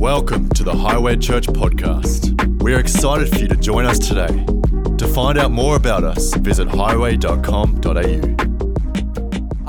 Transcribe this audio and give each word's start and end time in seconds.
Welcome 0.00 0.48
to 0.54 0.64
the 0.64 0.74
Highway 0.74 1.18
Church 1.18 1.46
podcast. 1.46 2.62
We 2.62 2.72
are 2.72 2.80
excited 2.80 3.28
for 3.28 3.36
you 3.36 3.48
to 3.48 3.54
join 3.54 3.84
us 3.84 3.98
today. 3.98 4.46
To 4.96 5.06
find 5.06 5.38
out 5.38 5.50
more 5.50 5.76
about 5.76 6.04
us, 6.04 6.32
visit 6.36 6.68
highway.com.au. 6.68 7.90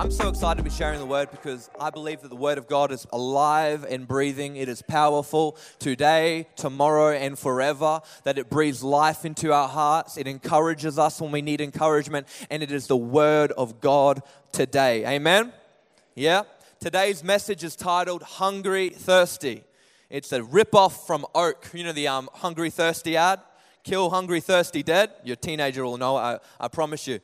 I'm 0.02 0.09
so 0.09 0.29
excited 0.29 0.55
to 0.59 0.63
be 0.63 0.70
sharing 0.70 0.99
the 0.99 1.05
word 1.05 1.31
because 1.31 1.70
I 1.78 1.89
believe 1.89 2.21
that 2.21 2.29
the 2.29 2.38
word 2.38 2.57
of 2.57 2.70
God 2.70 2.94
is 2.94 3.05
alive 3.12 3.86
and 3.89 4.07
breathing. 4.07 4.55
It 4.55 4.70
is 4.70 4.81
powerful 4.81 5.57
today, 5.80 6.48
tomorrow, 6.55 7.11
and 7.11 7.38
forever. 7.38 8.00
That 8.23 8.38
it 8.38 8.50
breathes 8.50 8.82
life 8.82 9.25
into 9.25 9.52
our 9.52 9.68
hearts. 9.68 10.16
It 10.16 10.27
encourages 10.27 10.98
us 10.98 11.20
when 11.20 11.34
we 11.34 11.41
need 11.41 11.59
encouragement. 11.59 12.25
And 12.50 12.63
it 12.63 12.71
is 12.71 12.88
the 12.88 12.95
word 12.95 13.52
of 13.52 13.82
God 13.82 14.23
today. 14.54 15.05
Amen? 15.05 15.52
Yeah? 16.16 16.43
Today's 16.79 17.21
message 17.21 17.66
is 17.66 17.75
titled 17.75 18.23
Hungry 18.23 18.91
Thirsty. 18.91 19.66
It's 20.12 20.34
a 20.34 20.43
rip-off 20.43 21.08
from 21.08 21.26
Oak. 21.34 21.70
You 21.73 21.85
know 21.85 21.94
the 21.94 22.09
um, 22.09 22.30
Hungry 22.34 22.70
Thirsty 22.70 23.16
ad? 23.16 23.40
Kill 23.85 24.09
Hungry 24.09 24.41
Thirsty 24.41 24.84
Dead. 24.84 25.09
Your 25.23 25.38
teenager 25.38 25.85
will 25.85 25.98
know 25.98 26.18
I, 26.18 26.40
I 26.59 26.68
promise 26.68 27.08
you. 27.08 27.22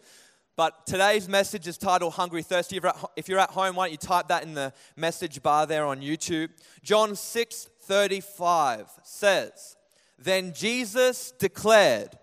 But 0.55 0.87
today's 0.87 1.27
message 1.27 1.67
is 1.67 1.77
titled 1.77 2.13
Hungry 2.13 2.43
Thirsty. 2.43 2.77
If 2.77 2.83
you're, 2.83 2.89
at, 2.89 3.11
if 3.17 3.27
you're 3.27 3.39
at 3.39 3.49
home, 3.49 3.75
why 3.75 3.87
don't 3.87 3.91
you 3.91 3.97
type 3.97 4.29
that 4.29 4.43
in 4.43 4.53
the 4.53 4.71
message 4.95 5.43
bar 5.43 5.65
there 5.65 5.85
on 5.85 5.99
YouTube? 5.99 6.47
John 6.81 7.17
6 7.17 7.69
35 7.81 8.87
says, 9.03 9.75
Then 10.17 10.53
Jesus 10.53 11.31
declared, 11.31 12.17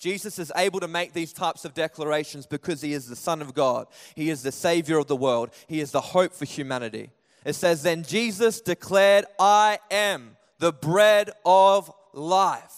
Jesus 0.00 0.40
is 0.40 0.50
able 0.56 0.80
to 0.80 0.88
make 0.88 1.12
these 1.12 1.32
types 1.32 1.64
of 1.64 1.74
declarations 1.74 2.44
because 2.44 2.82
he 2.82 2.92
is 2.92 3.06
the 3.06 3.14
Son 3.14 3.40
of 3.40 3.54
God. 3.54 3.86
He 4.16 4.30
is 4.30 4.42
the 4.42 4.50
Savior 4.50 4.98
of 4.98 5.06
the 5.06 5.14
world. 5.14 5.50
He 5.68 5.78
is 5.78 5.92
the 5.92 6.00
hope 6.00 6.32
for 6.32 6.44
humanity. 6.44 7.10
It 7.46 7.54
says, 7.54 7.84
Then 7.84 8.02
Jesus 8.02 8.60
declared, 8.60 9.24
I 9.38 9.78
am 9.88 10.36
the 10.58 10.72
bread 10.72 11.30
of 11.44 11.92
life. 12.12 12.74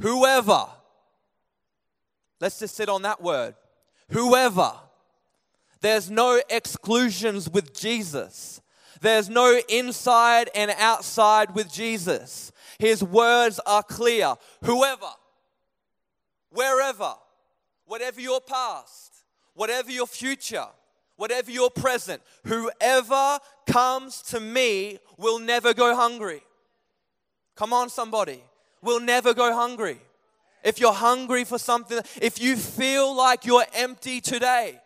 Whoever, 0.00 0.66
let's 2.40 2.58
just 2.58 2.74
sit 2.74 2.88
on 2.88 3.02
that 3.02 3.20
word. 3.20 3.54
Whoever, 4.12 4.72
there's 5.82 6.10
no 6.10 6.40
exclusions 6.48 7.50
with 7.50 7.78
Jesus. 7.78 8.62
There's 9.02 9.28
no 9.28 9.60
inside 9.68 10.48
and 10.54 10.70
outside 10.78 11.54
with 11.54 11.70
Jesus. 11.70 12.52
His 12.78 13.04
words 13.04 13.60
are 13.66 13.82
clear. 13.82 14.36
Whoever, 14.64 15.10
wherever, 16.48 17.12
whatever 17.84 18.22
your 18.22 18.40
past, 18.40 19.22
whatever 19.52 19.90
your 19.90 20.06
future, 20.06 20.66
whatever 21.20 21.50
your 21.50 21.70
present, 21.70 22.22
whoever 22.46 23.38
comes 23.66 24.22
to 24.22 24.40
me 24.40 24.98
will 25.18 25.38
never 25.38 25.74
go 25.74 25.94
hungry. 25.94 26.40
Come 27.56 27.74
on, 27.74 27.90
somebody. 27.90 28.42
Will 28.80 29.00
never 29.00 29.34
go 29.34 29.54
hungry. 29.54 30.00
If 30.64 30.80
you're 30.80 30.94
hungry 30.94 31.44
for 31.44 31.58
something, 31.58 32.00
if 32.22 32.40
you 32.40 32.56
feel 32.56 33.14
like 33.14 33.44
you're 33.44 33.66
empty 33.74 34.22
today, 34.22 34.80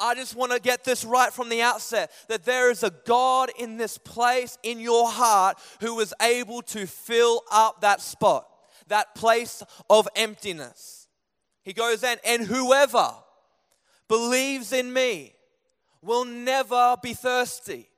I 0.00 0.14
just 0.14 0.34
want 0.34 0.52
to 0.52 0.60
get 0.60 0.82
this 0.82 1.04
right 1.04 1.30
from 1.30 1.50
the 1.50 1.60
outset 1.60 2.10
that 2.28 2.46
there 2.46 2.70
is 2.70 2.82
a 2.82 2.92
God 3.04 3.50
in 3.58 3.76
this 3.76 3.98
place 3.98 4.56
in 4.62 4.80
your 4.80 5.10
heart 5.10 5.58
who 5.80 6.00
is 6.00 6.14
able 6.22 6.62
to 6.62 6.86
fill 6.86 7.42
up 7.52 7.82
that 7.82 8.00
spot, 8.00 8.48
that 8.88 9.14
place 9.14 9.62
of 9.90 10.08
emptiness. 10.16 11.08
He 11.62 11.74
goes 11.74 12.02
in, 12.02 12.16
and 12.24 12.44
whoever 12.44 13.10
believes 14.08 14.72
in 14.72 14.90
me 14.90 15.34
will 16.06 16.24
never 16.24 16.96
be 17.02 17.12
thirsty. 17.12 17.88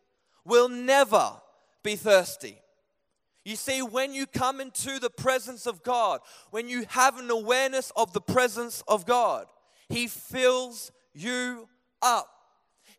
Will 0.44 0.68
never 0.68 1.32
be 1.84 1.94
thirsty. 1.94 2.58
You 3.44 3.56
see, 3.56 3.82
when 3.82 4.12
you 4.12 4.26
come 4.26 4.60
into 4.60 4.98
the 4.98 5.10
presence 5.10 5.66
of 5.66 5.82
God, 5.82 6.20
when 6.50 6.68
you 6.68 6.84
have 6.88 7.18
an 7.18 7.30
awareness 7.30 7.92
of 7.96 8.12
the 8.12 8.20
presence 8.20 8.82
of 8.88 9.06
God, 9.06 9.46
He 9.88 10.06
fills 10.06 10.90
you 11.14 11.68
up. 12.02 12.28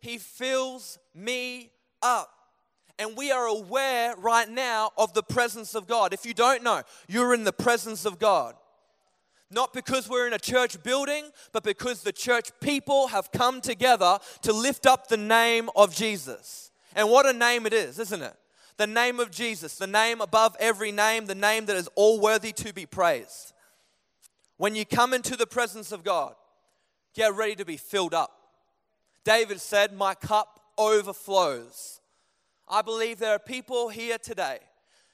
He 0.00 0.18
fills 0.18 0.98
me 1.14 1.70
up. 2.02 2.30
And 2.98 3.16
we 3.16 3.32
are 3.32 3.46
aware 3.46 4.14
right 4.16 4.48
now 4.48 4.90
of 4.96 5.14
the 5.14 5.22
presence 5.22 5.74
of 5.74 5.86
God. 5.86 6.12
If 6.12 6.26
you 6.26 6.34
don't 6.34 6.62
know, 6.62 6.82
you're 7.08 7.34
in 7.34 7.44
the 7.44 7.52
presence 7.52 8.04
of 8.04 8.18
God. 8.18 8.54
Not 9.50 9.72
because 9.72 10.08
we're 10.08 10.28
in 10.28 10.32
a 10.32 10.38
church 10.38 10.80
building, 10.82 11.24
but 11.52 11.64
because 11.64 12.02
the 12.02 12.12
church 12.12 12.50
people 12.60 13.08
have 13.08 13.32
come 13.32 13.60
together 13.60 14.18
to 14.42 14.52
lift 14.52 14.86
up 14.86 15.08
the 15.08 15.16
name 15.16 15.68
of 15.74 15.94
Jesus. 15.94 16.70
And 16.94 17.10
what 17.10 17.26
a 17.26 17.32
name 17.32 17.66
it 17.66 17.72
is, 17.72 17.98
isn't 17.98 18.22
it? 18.22 18.34
The 18.76 18.86
name 18.86 19.18
of 19.18 19.30
Jesus, 19.30 19.76
the 19.76 19.86
name 19.86 20.20
above 20.20 20.56
every 20.60 20.92
name, 20.92 21.26
the 21.26 21.34
name 21.34 21.66
that 21.66 21.76
is 21.76 21.88
all 21.96 22.20
worthy 22.20 22.52
to 22.52 22.72
be 22.72 22.86
praised. 22.86 23.52
When 24.56 24.74
you 24.74 24.84
come 24.86 25.12
into 25.12 25.36
the 25.36 25.46
presence 25.46 25.90
of 25.90 26.04
God, 26.04 26.34
get 27.14 27.34
ready 27.34 27.56
to 27.56 27.64
be 27.64 27.76
filled 27.76 28.14
up. 28.14 28.30
David 29.24 29.60
said, 29.60 29.92
My 29.92 30.14
cup 30.14 30.60
overflows. 30.78 32.00
I 32.68 32.82
believe 32.82 33.18
there 33.18 33.34
are 33.34 33.40
people 33.40 33.88
here 33.88 34.16
today 34.16 34.58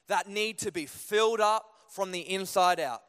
that 0.09 0.29
need 0.29 0.59
to 0.59 0.71
be 0.71 0.87
filled 0.87 1.41
up 1.41 1.65
from 1.89 2.13
the 2.13 2.21
inside 2.21 2.79
out. 2.79 3.03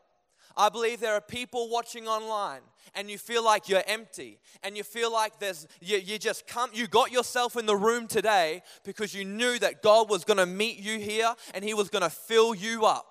I 0.57 0.69
believe 0.69 0.99
there 0.99 1.13
are 1.13 1.21
people 1.21 1.69
watching 1.69 2.07
online 2.07 2.61
and 2.95 3.11
you 3.11 3.19
feel 3.19 3.45
like 3.45 3.69
you're 3.69 3.83
empty 3.85 4.39
and 4.63 4.75
you 4.75 4.83
feel 4.83 5.13
like 5.13 5.39
there's 5.39 5.67
you, 5.79 5.97
you 5.97 6.17
just 6.17 6.47
come 6.47 6.71
you 6.73 6.87
got 6.87 7.11
yourself 7.11 7.55
in 7.55 7.67
the 7.67 7.75
room 7.75 8.07
today 8.07 8.63
because 8.83 9.13
you 9.13 9.23
knew 9.23 9.59
that 9.59 9.83
God 9.83 10.09
was 10.09 10.23
going 10.23 10.37
to 10.37 10.47
meet 10.47 10.79
you 10.79 10.97
here 10.97 11.31
and 11.53 11.63
he 11.63 11.75
was 11.75 11.89
going 11.89 12.01
to 12.01 12.09
fill 12.09 12.55
you 12.55 12.85
up. 12.85 13.05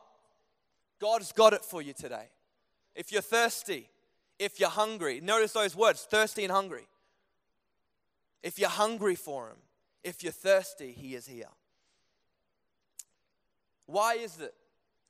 God's 1.01 1.31
got 1.31 1.53
it 1.53 1.65
for 1.65 1.81
you 1.81 1.93
today. 1.93 2.31
If 2.97 3.13
you're 3.13 3.23
thirsty, 3.23 3.89
if 4.41 4.59
you're 4.59 4.69
hungry, 4.69 5.21
notice 5.21 5.53
those 5.53 5.77
words, 5.77 6.03
thirsty 6.03 6.43
and 6.43 6.53
hungry. 6.53 6.89
If 8.43 8.59
you're 8.59 8.69
hungry 8.69 9.15
for 9.15 9.49
him, 9.49 9.57
if 10.03 10.25
you're 10.25 10.33
thirsty, 10.33 10.93
he 10.93 11.15
is 11.15 11.27
here. 11.27 11.51
Why 13.87 14.15
is 14.15 14.41
it 14.41 14.55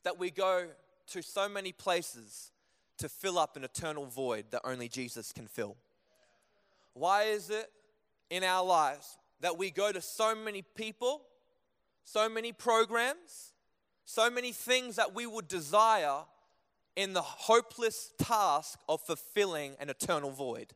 that 0.04 0.18
we 0.18 0.30
go 0.30 0.68
to 1.08 1.22
so 1.22 1.48
many 1.48 1.72
places 1.72 2.50
to 2.98 3.08
fill 3.08 3.38
up 3.38 3.56
an 3.56 3.64
eternal 3.64 4.06
void 4.06 4.46
that 4.50 4.62
only 4.64 4.88
Jesus 4.88 5.32
can 5.32 5.46
fill? 5.46 5.76
Why 6.94 7.24
is 7.24 7.50
it 7.50 7.70
in 8.30 8.42
our 8.42 8.64
lives 8.64 9.18
that 9.40 9.58
we 9.58 9.70
go 9.70 9.92
to 9.92 10.00
so 10.00 10.34
many 10.34 10.62
people, 10.62 11.22
so 12.04 12.28
many 12.28 12.52
programs, 12.52 13.52
so 14.04 14.30
many 14.30 14.52
things 14.52 14.96
that 14.96 15.14
we 15.14 15.26
would 15.26 15.48
desire 15.48 16.20
in 16.96 17.12
the 17.12 17.22
hopeless 17.22 18.12
task 18.18 18.78
of 18.88 19.00
fulfilling 19.02 19.74
an 19.78 19.90
eternal 19.90 20.30
void? 20.30 20.72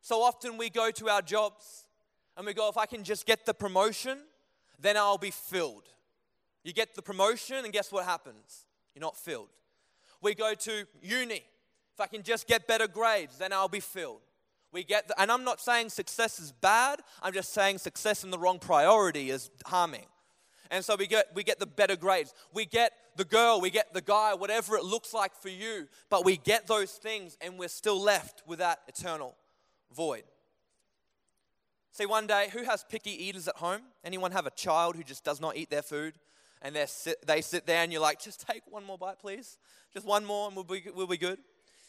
So 0.00 0.22
often 0.22 0.58
we 0.58 0.70
go 0.70 0.90
to 0.90 1.08
our 1.08 1.22
jobs 1.22 1.86
and 2.36 2.46
we 2.46 2.52
go, 2.52 2.68
if 2.68 2.76
I 2.76 2.86
can 2.86 3.02
just 3.02 3.26
get 3.26 3.46
the 3.46 3.54
promotion, 3.54 4.18
then 4.78 4.96
I'll 4.96 5.18
be 5.18 5.30
filled. 5.30 5.84
You 6.64 6.72
get 6.72 6.94
the 6.94 7.02
promotion, 7.02 7.64
and 7.64 7.72
guess 7.72 7.92
what 7.92 8.04
happens? 8.04 8.65
You're 8.96 9.02
not 9.02 9.16
filled. 9.16 9.50
We 10.22 10.34
go 10.34 10.54
to 10.54 10.86
uni. 11.02 11.44
If 11.94 12.00
I 12.00 12.06
can 12.06 12.22
just 12.22 12.48
get 12.48 12.66
better 12.66 12.88
grades, 12.88 13.36
then 13.36 13.52
I'll 13.52 13.68
be 13.68 13.80
filled. 13.80 14.22
We 14.72 14.84
get, 14.84 15.08
the, 15.08 15.20
and 15.20 15.30
I'm 15.30 15.44
not 15.44 15.60
saying 15.60 15.90
success 15.90 16.40
is 16.40 16.50
bad. 16.50 17.00
I'm 17.22 17.34
just 17.34 17.52
saying 17.52 17.78
success 17.78 18.24
in 18.24 18.30
the 18.30 18.38
wrong 18.38 18.58
priority 18.58 19.28
is 19.28 19.50
harming. 19.66 20.06
And 20.70 20.82
so 20.82 20.96
we 20.96 21.06
get, 21.06 21.26
we 21.34 21.44
get 21.44 21.58
the 21.58 21.66
better 21.66 21.94
grades. 21.94 22.32
We 22.54 22.64
get 22.64 22.92
the 23.16 23.26
girl, 23.26 23.60
we 23.60 23.70
get 23.70 23.92
the 23.92 24.00
guy, 24.00 24.34
whatever 24.34 24.76
it 24.76 24.84
looks 24.84 25.12
like 25.12 25.34
for 25.34 25.50
you. 25.50 25.88
But 26.08 26.24
we 26.24 26.38
get 26.38 26.66
those 26.66 26.92
things 26.92 27.36
and 27.42 27.58
we're 27.58 27.68
still 27.68 28.00
left 28.00 28.42
with 28.46 28.60
that 28.60 28.80
eternal 28.88 29.36
void. 29.94 30.24
See, 31.92 32.06
one 32.06 32.26
day, 32.26 32.48
who 32.52 32.64
has 32.64 32.84
picky 32.88 33.10
eaters 33.10 33.46
at 33.46 33.56
home? 33.56 33.82
Anyone 34.04 34.32
have 34.32 34.46
a 34.46 34.50
child 34.50 34.96
who 34.96 35.02
just 35.02 35.22
does 35.22 35.40
not 35.40 35.56
eat 35.56 35.70
their 35.70 35.82
food? 35.82 36.14
And 36.62 36.76
sit, 36.88 37.24
they 37.26 37.40
sit 37.40 37.66
there 37.66 37.82
and 37.82 37.92
you're 37.92 38.00
like, 38.00 38.20
just 38.20 38.46
take 38.46 38.62
one 38.66 38.84
more 38.84 38.98
bite, 38.98 39.18
please. 39.18 39.58
Just 39.92 40.06
one 40.06 40.24
more 40.24 40.48
and 40.48 40.56
we'll 40.56 40.64
be, 40.64 40.84
we'll 40.94 41.06
be 41.06 41.16
good. 41.16 41.38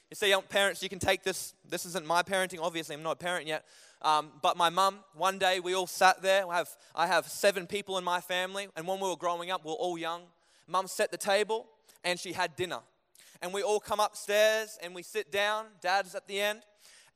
You 0.10 0.16
see, 0.16 0.34
parents, 0.50 0.81
you 0.81 0.90
can 0.90 1.00
take 1.00 1.24
this. 1.24 1.54
This 1.68 1.86
isn't 1.86 2.06
my 2.06 2.24
parenting. 2.24 2.60
Obviously, 2.62 2.96
I'm 2.96 3.04
not 3.04 3.14
a 3.14 3.16
parent 3.18 3.46
yet. 3.46 3.66
Um, 4.02 4.31
but 4.42 4.56
my 4.56 4.69
mum, 4.69 5.00
one 5.14 5.38
day 5.38 5.60
we 5.60 5.74
all 5.74 5.88
sat 5.88 6.22
there. 6.22 6.48
I 6.48 6.58
have, 6.58 6.69
I 6.96 7.08
have 7.08 7.28
seven 7.28 7.68
people 7.68 7.98
in 7.98 8.04
my 8.04 8.22
family. 8.22 8.68
And 8.78 8.88
when 8.88 9.00
we 9.00 9.10
were 9.10 9.18
growing 9.18 9.52
up, 9.52 9.66
we 9.66 9.72
were 9.72 9.78
all 9.78 9.98
young. 9.98 10.24
Mum 10.68 10.88
set 10.88 11.12
the 11.12 11.18
table 11.18 11.68
and 12.04 12.19
she 12.19 12.34
had 12.34 12.56
dinner. 12.56 12.80
And 13.42 13.54
we 13.54 13.64
all 13.64 13.80
come 13.80 14.00
upstairs 14.00 14.78
and 14.81 14.96
we 14.96 15.04
sit 15.04 15.31
down. 15.31 15.66
Dad's 15.81 16.16
at 16.16 16.28
the 16.28 16.40
end. 16.40 16.62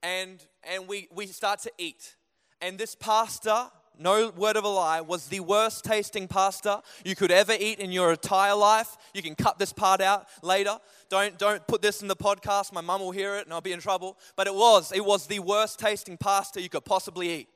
And, 0.03 0.45
and 0.63 0.87
we, 0.87 1.07
we 1.13 1.27
start 1.27 1.61
to 1.61 1.71
eat. 1.77 2.15
And 2.59 2.77
this 2.77 2.95
pasta 2.95 3.71
no 3.99 4.29
word 4.35 4.57
of 4.57 4.63
a 4.63 4.67
lie, 4.67 5.01
was 5.01 5.27
the 5.27 5.39
worst 5.39 5.83
tasting 5.83 6.27
pasta 6.27 6.81
you 7.05 7.15
could 7.15 7.31
ever 7.31 7.53
eat 7.59 7.79
in 7.79 7.91
your 7.91 8.11
entire 8.11 8.55
life. 8.55 8.97
You 9.13 9.21
can 9.21 9.35
cut 9.35 9.59
this 9.59 9.73
part 9.73 10.01
out 10.01 10.27
later. 10.41 10.77
Don't, 11.09 11.37
don't 11.37 11.65
put 11.67 11.81
this 11.81 12.01
in 12.01 12.07
the 12.07 12.15
podcast. 12.15 12.73
My 12.73 12.81
mum 12.81 13.01
will 13.01 13.11
hear 13.11 13.35
it 13.35 13.45
and 13.45 13.53
I'll 13.53 13.61
be 13.61 13.73
in 13.73 13.79
trouble. 13.79 14.17
But 14.35 14.47
it 14.47 14.55
was, 14.55 14.91
it 14.91 15.05
was 15.05 15.27
the 15.27 15.39
worst 15.39 15.79
tasting 15.79 16.17
pasta 16.17 16.61
you 16.61 16.69
could 16.69 16.85
possibly 16.85 17.29
eat. 17.29 17.49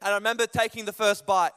And 0.00 0.10
I 0.10 0.14
remember 0.16 0.46
taking 0.46 0.84
the 0.84 0.92
first 0.92 1.26
bite 1.26 1.52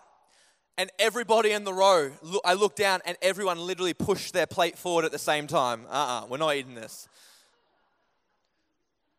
And 0.77 0.91
everybody 0.99 1.51
in 1.51 1.63
the 1.63 1.73
row, 1.73 2.11
I 2.43 2.53
look 2.53 2.75
down 2.75 2.99
and 3.05 3.17
everyone 3.21 3.59
literally 3.59 3.93
pushed 3.93 4.33
their 4.33 4.45
plate 4.45 4.77
forward 4.77 5.05
at 5.05 5.11
the 5.13 5.19
same 5.19 5.47
time. 5.47 5.85
Uh 5.87 5.93
uh-uh, 5.93 6.23
uh, 6.23 6.27
we're 6.27 6.37
not 6.37 6.55
eating 6.55 6.75
this. 6.75 7.07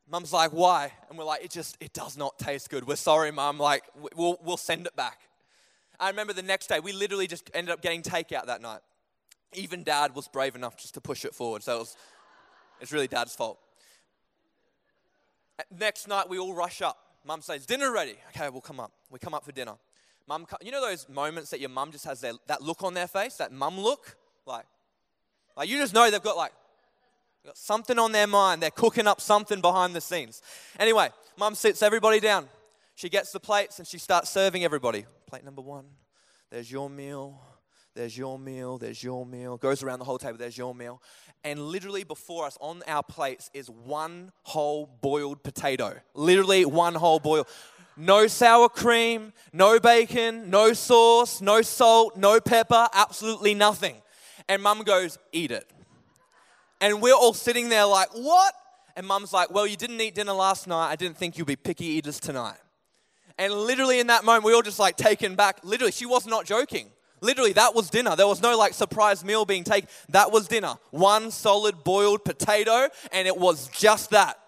Mum's 0.09 0.33
like, 0.33 0.53
why? 0.53 0.93
And 1.09 1.19
we're 1.19 1.25
like, 1.25 1.45
it 1.45 1.51
just, 1.51 1.77
it 1.81 1.93
does 1.93 2.17
not 2.17 2.39
taste 2.39 2.71
good. 2.71 2.87
We're 2.87 2.97
sorry, 2.97 3.33
mum. 3.33 3.59
Like, 3.59 3.83
we'll, 4.15 4.39
we'll 4.43 4.57
send 4.57 4.87
it 4.87 4.95
back. 4.95 5.19
I 5.99 6.09
remember 6.11 6.33
the 6.33 6.43
next 6.43 6.69
day, 6.69 6.79
we 6.79 6.93
literally 6.93 7.27
just 7.27 7.51
ended 7.55 7.73
up 7.73 7.83
getting 7.83 8.03
takeout 8.03 8.47
that 8.47 8.61
night. 8.63 8.81
Even 9.55 9.83
dad 9.83 10.15
was 10.15 10.29
brave 10.29 10.55
enough 10.55 10.77
just 10.77 10.95
to 10.95 11.01
push 11.01 11.25
it 11.25 11.35
forward. 11.35 11.63
So 11.63 11.77
it 11.77 11.79
was, 11.81 11.97
it's 12.81 12.93
really 12.93 13.09
dad's 13.09 13.35
fault. 13.35 13.59
Next 15.77 16.07
night, 16.07 16.29
we 16.29 16.39
all 16.39 16.55
rush 16.55 16.83
up. 16.83 16.99
Mum 17.25 17.41
says, 17.41 17.67
dinner 17.67 17.91
ready. 17.91 18.17
Okay, 18.29 18.49
we'll 18.49 18.61
come 18.61 18.79
up. 18.79 18.93
We 19.11 19.19
come 19.19 19.35
up 19.35 19.45
for 19.45 19.53
dinner. 19.53 19.75
Mum, 20.29 20.47
you 20.61 20.71
know 20.71 20.81
those 20.81 21.09
moments 21.09 21.51
that 21.51 21.61
your 21.61 21.69
mum 21.71 21.91
just 21.91 22.05
has 22.05 22.21
their, 22.21 22.33
that 22.47 22.63
look 22.63 22.83
on 22.83 22.95
their 22.95 23.09
face, 23.09 23.37
that 23.37 23.53
mum 23.53 23.79
look? 23.79 24.17
Like, 24.45 24.67
like 25.57 25.69
you 25.69 25.79
just 25.79 25.95
know 25.95 26.11
they've 26.11 26.23
got 26.23 26.37
like 26.37 26.53
got 27.47 27.57
something 27.57 27.97
on 27.97 28.11
their 28.11 28.27
mind. 28.27 28.61
They're 28.61 28.73
cooking 28.73 29.07
up 29.07 29.21
something 29.21 29.61
behind 29.61 29.95
the 29.95 30.01
scenes. 30.01 30.43
Anyway, 30.81 31.11
mum 31.39 31.55
sits 31.55 31.81
everybody 31.81 32.19
down. 32.19 32.49
She 32.97 33.09
gets 33.09 33.31
the 33.31 33.39
plates 33.39 33.79
and 33.79 33.87
she 33.87 33.99
starts 33.99 34.31
serving 34.31 34.65
everybody. 34.65 35.07
Plate 35.29 35.45
number 35.45 35.63
one, 35.63 35.85
there's 36.51 36.73
your 36.73 36.91
meal, 36.91 37.41
there's 37.95 38.19
your 38.19 38.37
meal, 38.37 38.79
there's 38.79 39.01
your 39.01 39.25
meal. 39.25 39.59
Goes 39.59 39.85
around 39.85 40.01
the 40.01 40.05
whole 40.05 40.19
table, 40.19 40.39
there's 40.39 40.59
your 40.59 40.75
meal. 40.75 41.01
And 41.45 41.61
literally 41.61 42.03
before 42.03 42.47
us 42.47 42.59
on 42.61 42.83
our 42.89 43.05
plates 43.05 43.49
is 43.55 43.71
one 43.71 44.33
whole 44.43 44.87
boiled 45.01 45.45
potato. 45.45 45.95
Literally 46.15 46.65
one 46.65 46.97
whole 46.97 47.21
boil. 47.21 47.47
No 47.97 48.27
sour 48.27 48.69
cream, 48.69 49.33
no 49.53 49.79
bacon, 49.79 50.51
no 50.51 50.73
sauce, 50.73 51.41
no 51.41 51.63
salt, 51.63 52.17
no 52.17 52.41
pepper, 52.41 52.89
absolutely 52.93 53.55
nothing. 53.55 54.03
And 54.49 54.65
mum 54.65 54.83
goes, 54.83 55.17
Eat 55.31 55.53
it. 55.53 55.71
And 56.81 57.01
we're 57.01 57.15
all 57.15 57.35
sitting 57.35 57.69
there 57.69 57.87
like, 57.87 58.09
What? 58.13 58.55
And 58.97 59.07
mum's 59.07 59.33
like, 59.33 59.51
Well, 59.51 59.67
you 59.67 59.77
didn't 59.77 60.01
eat 60.01 60.15
dinner 60.15 60.33
last 60.33 60.67
night. 60.67 60.91
I 60.91 60.97
didn't 60.97 61.17
think 61.17 61.39
you'd 61.39 61.47
be 61.47 61.57
picky 61.57 61.87
eaters 61.87 62.21
tonight. 62.21 62.59
And 63.39 63.53
literally 63.53 64.01
in 64.01 64.07
that 64.07 64.25
moment, 64.25 64.45
we 64.45 64.55
all 64.55 64.63
just 64.63 64.79
like 64.79 64.97
taken 64.97 65.35
back. 65.35 65.61
Literally, 65.63 65.93
she 65.93 66.07
was 66.07 66.27
not 66.27 66.47
joking. 66.47 66.89
Literally, 67.21 67.53
that 67.55 67.75
was 67.75 67.91
dinner. 67.91 68.15
There 68.15 68.27
was 68.27 68.43
no 68.43 68.57
like 68.57 68.75
surprise 68.75 69.25
meal 69.25 69.45
being 69.45 69.65
taken. 69.65 69.89
That 70.11 70.33
was 70.33 70.49
dinner. 70.49 70.75
One 70.91 71.31
solid 71.31 71.83
boiled 71.83 72.25
potato, 72.25 72.89
and 73.13 73.27
it 73.27 73.37
was 73.37 73.69
just 73.69 74.11
that. 74.11 74.39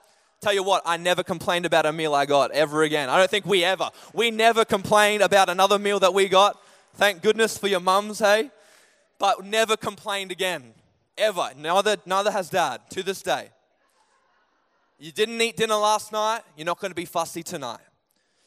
Tell 0.41 0.53
you 0.53 0.63
what, 0.63 0.83
I 0.87 0.97
never 0.97 1.25
complained 1.25 1.67
about 1.67 1.85
a 1.87 1.93
meal 1.93 2.15
I 2.15 2.25
got 2.25 2.53
ever 2.53 2.83
again. 2.85 3.09
I 3.09 3.19
don't 3.19 3.31
think 3.31 3.45
we 3.45 3.65
ever. 3.65 3.91
We 4.15 4.31
never 4.31 4.65
complained 4.65 5.23
about 5.23 5.49
another 5.49 5.79
meal 5.79 5.99
that 6.01 6.15
we 6.15 6.29
got. 6.29 6.61
Thank 6.95 7.23
goodness 7.23 7.59
for 7.59 7.67
your 7.67 7.81
mums, 7.81 8.21
hey? 8.21 8.51
But 9.19 9.45
never 9.45 9.77
complained 9.77 10.31
again. 10.31 10.75
Ever. 11.19 11.51
Neither, 11.57 11.97
neither 12.07 12.31
has 12.31 12.49
dad 12.49 12.81
to 12.91 13.03
this 13.03 13.23
day. 13.23 13.51
You 14.99 15.13
didn't 15.13 15.41
eat 15.41 15.57
dinner 15.57 15.77
last 15.77 16.13
night, 16.13 16.43
you're 16.57 16.65
not 16.65 16.81
going 16.81 16.91
to 16.91 16.97
be 16.97 17.05
fussy 17.05 17.43
tonight. 17.43 17.81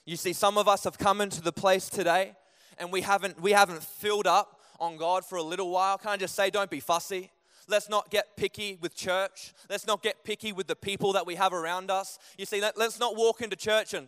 You 0.06 0.18
see, 0.18 0.34
some 0.34 0.58
of 0.58 0.68
us 0.68 0.84
have 0.84 0.98
come 0.98 1.22
into 1.22 1.42
the 1.42 1.52
place 1.52 1.90
today 1.90 2.34
and 2.78 2.92
we 2.92 3.02
haven't, 3.02 3.40
we 3.40 3.52
haven't 3.52 3.84
filled 3.84 4.28
up 4.28 4.60
on 4.80 4.98
God 4.98 5.24
for 5.24 5.38
a 5.38 5.44
little 5.44 5.70
while. 5.70 5.98
Can 5.98 6.10
I 6.10 6.18
just 6.18 6.36
say, 6.36 6.50
don't 6.50 6.70
be 6.70 6.80
fussy? 6.80 7.30
Let's 7.68 7.88
not 7.88 8.10
get 8.10 8.36
picky 8.36 8.78
with 8.82 8.96
church. 8.96 9.54
Let's 9.70 9.88
not 9.88 10.02
get 10.02 10.24
picky 10.24 10.52
with 10.52 10.68
the 10.68 10.76
people 10.76 11.14
that 11.14 11.26
we 11.26 11.36
have 11.36 11.54
around 11.54 11.92
us. 11.92 12.20
You 12.38 12.46
see, 12.46 12.60
let, 12.60 12.78
us 12.78 13.00
not 13.00 13.16
walk 13.16 13.42
into 13.42 13.56
church 13.56 13.94
and 13.94 14.08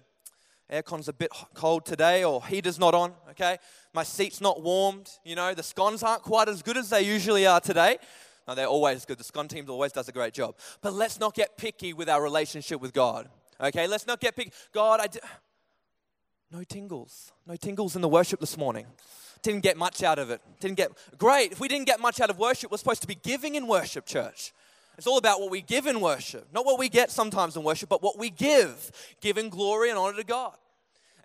aircon's 0.71 1.07
a 1.07 1.13
bit 1.13 1.31
cold 1.53 1.85
today 1.85 2.23
or 2.23 2.45
heater's 2.45 2.79
not 2.79 2.93
on, 2.93 3.13
okay? 3.29 3.57
My 3.93 4.03
seat's 4.03 4.41
not 4.41 4.61
warmed, 4.61 5.09
you 5.23 5.35
know, 5.35 5.53
the 5.53 5.63
scones 5.63 6.03
aren't 6.03 6.23
quite 6.23 6.49
as 6.49 6.61
good 6.61 6.77
as 6.77 6.89
they 6.89 7.03
usually 7.03 7.45
are 7.45 7.61
today. 7.61 7.99
No, 8.47 8.55
they're 8.55 8.67
always 8.67 9.05
good. 9.05 9.17
The 9.17 9.23
scone 9.23 9.47
team 9.47 9.69
always 9.69 9.91
does 9.91 10.09
a 10.09 10.11
great 10.11 10.33
job. 10.33 10.55
But 10.81 10.93
let's 10.93 11.19
not 11.19 11.33
get 11.33 11.57
picky 11.57 11.93
with 11.93 12.09
our 12.09 12.21
relationship 12.21 12.81
with 12.81 12.93
God, 12.93 13.29
okay? 13.61 13.87
Let's 13.87 14.05
not 14.05 14.19
get 14.19 14.35
picky. 14.35 14.51
God, 14.73 14.99
I. 14.99 15.07
D- 15.07 15.19
no 16.51 16.63
tingles. 16.63 17.31
No 17.47 17.55
tingles 17.55 17.95
in 17.95 18.01
the 18.01 18.09
worship 18.09 18.39
this 18.39 18.57
morning. 18.57 18.85
Didn't 19.41 19.61
get 19.61 19.75
much 19.75 20.03
out 20.03 20.19
of 20.19 20.29
it. 20.29 20.39
Didn't 20.59 20.77
get 20.77 20.91
great. 21.17 21.51
If 21.51 21.59
we 21.59 21.67
didn't 21.67 21.87
get 21.87 21.99
much 21.99 22.21
out 22.21 22.29
of 22.29 22.37
worship, 22.37 22.71
we're 22.71 22.77
supposed 22.77 23.01
to 23.01 23.07
be 23.07 23.15
giving 23.15 23.55
in 23.55 23.67
worship, 23.67 24.05
church. 24.05 24.53
It's 24.97 25.07
all 25.07 25.17
about 25.17 25.41
what 25.41 25.49
we 25.49 25.61
give 25.61 25.87
in 25.87 25.99
worship. 25.99 26.47
Not 26.53 26.65
what 26.65 26.77
we 26.77 26.87
get 26.87 27.11
sometimes 27.11 27.55
in 27.55 27.63
worship, 27.63 27.89
but 27.89 28.03
what 28.03 28.19
we 28.19 28.29
give. 28.29 28.91
Giving 29.19 29.49
glory 29.49 29.89
and 29.89 29.97
honor 29.97 30.15
to 30.17 30.23
God. 30.23 30.55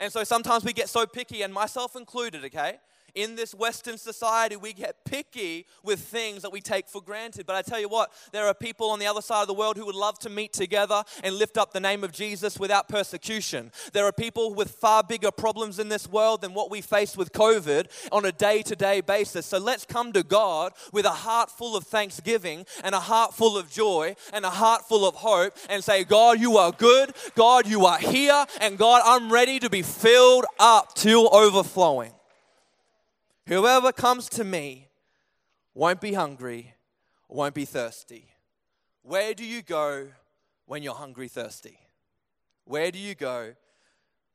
And 0.01 0.11
so 0.13 0.25
sometimes 0.25 0.65
we 0.65 0.73
get 0.73 0.89
so 0.89 1.07
picky, 1.07 1.43
and 1.43 1.53
myself 1.53 1.95
included, 1.95 2.45
okay? 2.47 2.79
In 3.15 3.37
this 3.37 3.55
Western 3.55 3.99
society, 3.99 4.57
we 4.57 4.73
get 4.73 5.05
picky 5.05 5.67
with 5.83 6.01
things 6.01 6.43
that 6.43 6.53
we 6.53 6.61
take 6.61 6.89
for 6.89 7.03
granted. 7.03 7.47
But 7.47 7.57
I 7.57 7.63
tell 7.63 7.81
you 7.81 7.89
what, 7.89 8.13
there 8.33 8.47
are 8.47 8.55
people 8.55 8.91
on 8.91 8.99
the 8.99 9.07
other 9.07 9.23
side 9.23 9.43
of 9.43 9.49
the 9.49 9.55
world 9.55 9.77
who 9.77 9.87
would 9.87 9.95
love 9.95 10.19
to 10.21 10.31
meet 10.31 10.53
together 10.53 11.03
and 11.23 11.35
lift 11.35 11.57
up 11.59 11.73
the 11.73 11.81
name 11.81 12.05
of 12.05 12.13
Jesus 12.13 12.59
without 12.59 12.89
persecution. 12.89 13.73
There 13.93 14.05
are 14.05 14.13
people 14.13 14.55
with 14.55 14.71
far 14.71 15.03
bigger 15.03 15.31
problems 15.31 15.79
in 15.79 15.89
this 15.89 16.09
world 16.09 16.43
than 16.43 16.55
what 16.55 16.71
we 16.71 16.81
face 16.81 17.17
with 17.17 17.33
COVID 17.33 17.87
on 18.13 18.25
a 18.25 18.33
day 18.33 18.63
to 18.63 18.77
day 18.77 19.01
basis. 19.01 19.47
So 19.47 19.59
let's 19.59 19.85
come 19.85 20.13
to 20.13 20.23
God 20.23 20.73
with 20.93 21.05
a 21.05 21.11
heart 21.11 21.51
full 21.51 21.77
of 21.77 21.85
thanksgiving 21.85 22.67
and 22.85 22.95
a 22.95 23.01
heart 23.01 23.35
full 23.35 23.57
of 23.57 23.71
joy 23.71 24.15
and 24.33 24.45
a 24.45 24.51
heart 24.51 24.87
full 24.89 25.07
of 25.07 25.15
hope 25.15 25.57
and 25.69 25.83
say, 25.83 26.05
God, 26.05 26.41
you 26.41 26.59
are 26.59 26.73
good. 26.73 27.15
God, 27.35 27.67
you 27.67 27.87
are 27.87 27.99
here. 27.99 28.45
And 28.61 28.79
God, 28.79 29.03
I'm 29.05 29.33
ready 29.33 29.59
to 29.61 29.71
be 29.71 29.83
filled 29.83 30.47
up 30.59 30.95
till 30.95 31.35
overflowing. 31.35 32.13
Whoever 33.49 33.93
comes 33.93 34.29
to 34.31 34.45
me 34.45 34.89
won't 35.73 36.03
be 36.03 36.13
hungry, 36.13 36.75
won't 37.31 37.55
be 37.55 37.65
thirsty. 37.65 38.29
Where 39.01 39.33
do 39.33 39.43
you 39.43 39.63
go 39.63 40.09
when 40.67 40.83
you're 40.83 40.93
hungry, 40.93 41.29
thirsty? 41.29 41.79
Where 42.67 42.91
do 42.91 42.99
you 42.99 43.15
go 43.15 43.55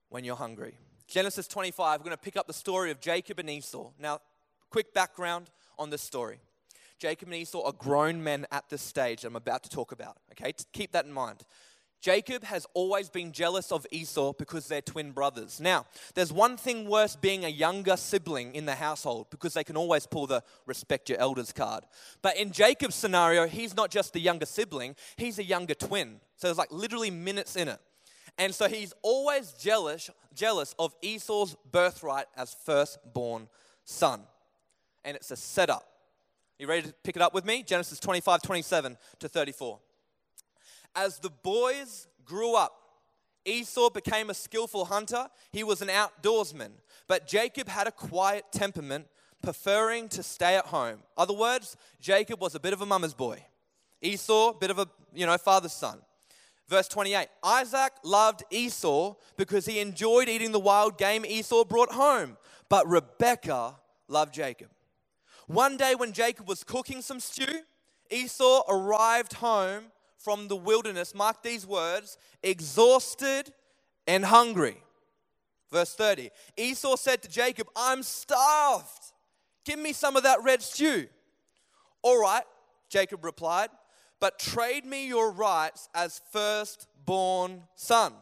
when 0.10 0.24
you're 0.24 0.36
hungry? 0.36 0.80
Genesis 1.07 1.48
25, 1.48 2.00
we're 2.00 2.06
going 2.06 2.18
to 2.18 2.24
pick 2.24 2.36
up 2.36 2.48
the 2.48 2.54
story 2.54 2.89
of 2.89 3.00
Jacob 3.00 3.38
and 3.38 3.51
Esau. 3.51 3.92
Now, 4.00 4.18
quick 4.71 4.95
background 4.95 5.51
on 5.77 5.92
this 5.92 6.01
story. 6.01 6.39
Jacob 6.98 7.27
and 7.27 7.36
Esau 7.36 7.62
are 7.63 7.74
grown 7.74 8.24
men 8.24 8.48
at 8.51 8.68
this 8.69 8.81
stage 8.81 9.25
I'm 9.25 9.36
about 9.36 9.62
to 9.62 9.69
talk 9.69 9.92
about. 9.92 10.18
Okay, 10.31 10.54
keep 10.71 10.92
that 10.94 11.06
in 11.06 11.13
mind. 11.13 11.44
Jacob 12.03 12.44
has 12.44 12.67
always 12.73 13.09
been 13.09 13.31
jealous 13.31 13.71
of 13.71 13.88
Esau 13.89 14.33
because 14.33 14.67
they're 14.67 14.81
twin 14.81 15.13
brothers. 15.13 15.61
Now, 15.61 15.85
there's 16.15 16.33
one 16.33 16.57
thing 16.57 16.89
worse 16.89 17.15
being 17.15 17.45
a 17.45 17.47
younger 17.47 17.95
sibling 17.95 18.55
in 18.55 18.65
the 18.65 18.75
household 18.75 19.27
because 19.29 19.53
they 19.53 19.63
can 19.63 19.77
always 19.77 20.05
pull 20.05 20.27
the 20.27 20.44
respect 20.65 21.07
your 21.07 21.17
elders 21.17 21.53
card. 21.53 21.86
But 22.22 22.36
in 22.36 22.51
Jacob's 22.51 22.95
scenario, 22.95 23.48
he's 23.48 23.74
not 23.74 23.89
just 23.89 24.12
the 24.12 24.19
younger 24.19 24.45
sibling, 24.45 24.98
he's 25.15 25.39
a 25.39 25.45
younger 25.45 25.75
twin. 25.75 26.19
So 26.36 26.48
there's 26.48 26.57
like 26.57 26.74
literally 26.74 27.10
minutes 27.10 27.55
in 27.55 27.69
it. 27.69 27.79
And 28.38 28.53
so 28.53 28.67
he's 28.67 28.93
always 29.01 29.53
jealous, 29.53 30.10
jealous 30.36 30.75
of 30.77 30.93
Esau's 31.01 31.55
birthright 31.72 32.25
as 32.36 32.53
firstborn 32.65 33.48
son. 33.86 34.24
And 35.05 35.15
it's 35.15 35.31
a 35.31 35.38
setup. 35.38 35.88
You 36.60 36.67
ready 36.67 36.89
to 36.89 36.93
pick 37.05 37.15
it 37.15 37.22
up 37.22 37.33
with 37.33 37.45
me? 37.45 37.63
Genesis 37.63 37.98
25, 38.01 38.41
27 38.41 38.98
to 39.19 39.29
34. 39.29 39.79
As 40.95 41.19
the 41.19 41.29
boys 41.29 42.07
grew 42.25 42.55
up, 42.55 42.73
Esau 43.45 43.89
became 43.89 44.29
a 44.29 44.33
skillful 44.33 44.85
hunter. 44.85 45.27
He 45.51 45.63
was 45.63 45.81
an 45.81 45.89
outdoorsman. 45.89 46.71
But 47.07 47.27
Jacob 47.27 47.67
had 47.67 47.88
a 47.88 47.91
quiet 47.91 48.45
temperament, 48.51 49.07
preferring 49.41 50.07
to 50.09 50.23
stay 50.23 50.55
at 50.55 50.67
home. 50.67 51.00
Other 51.17 51.33
words, 51.33 51.75
Jacob 52.00 52.39
was 52.39 52.55
a 52.55 52.59
bit 52.59 52.73
of 52.73 52.81
a 52.81 52.85
mama's 52.85 53.13
boy. 53.13 53.43
Esau, 54.01 54.53
bit 54.53 54.71
of 54.71 54.79
a, 54.79 54.88
you 55.13 55.25
know, 55.25 55.38
father's 55.38 55.73
son. 55.73 56.00
Verse 56.69 56.88
28 56.88 57.27
Isaac 57.43 57.91
loved 58.03 58.43
Esau 58.50 59.15
because 59.38 59.65
he 59.65 59.79
enjoyed 59.79 60.29
eating 60.29 60.51
the 60.51 60.59
wild 60.59 60.97
game 60.97 61.25
Esau 61.25 61.65
brought 61.65 61.91
home, 61.91 62.38
but 62.69 62.88
Rebekah 62.88 63.75
loved 64.07 64.33
Jacob. 64.33 64.69
One 65.47 65.75
day 65.75 65.93
when 65.95 66.13
Jacob 66.13 66.47
was 66.47 66.63
cooking 66.63 67.01
some 67.01 67.19
stew, 67.19 67.62
Esau 68.09 68.63
arrived 68.69 69.33
home 69.33 69.85
from 70.24 70.48
the 70.48 70.56
wilderness, 70.56 71.13
mark 71.13 71.44
these 71.44 71.68
words, 71.68 72.18
exhausted 72.42 73.51
and 74.08 74.25
hungry. 74.25 74.77
Verse 75.72 75.96
30 75.96 76.30
Esau 76.58 76.96
said 76.96 77.22
to 77.24 77.30
Jacob, 77.30 77.68
I'm 77.75 78.03
starved. 78.03 79.12
Give 79.65 79.80
me 79.80 79.94
some 79.94 80.15
of 80.15 80.24
that 80.24 80.44
red 80.44 80.62
stew. 80.62 81.08
All 82.01 82.22
right, 82.22 82.44
Jacob 82.89 83.24
replied, 83.24 83.70
but 84.20 84.39
trade 84.39 84.86
me 84.86 85.08
your 85.08 85.32
rights 85.32 85.89
as 85.94 86.22
firstborn 86.32 87.63
son. 87.75 88.13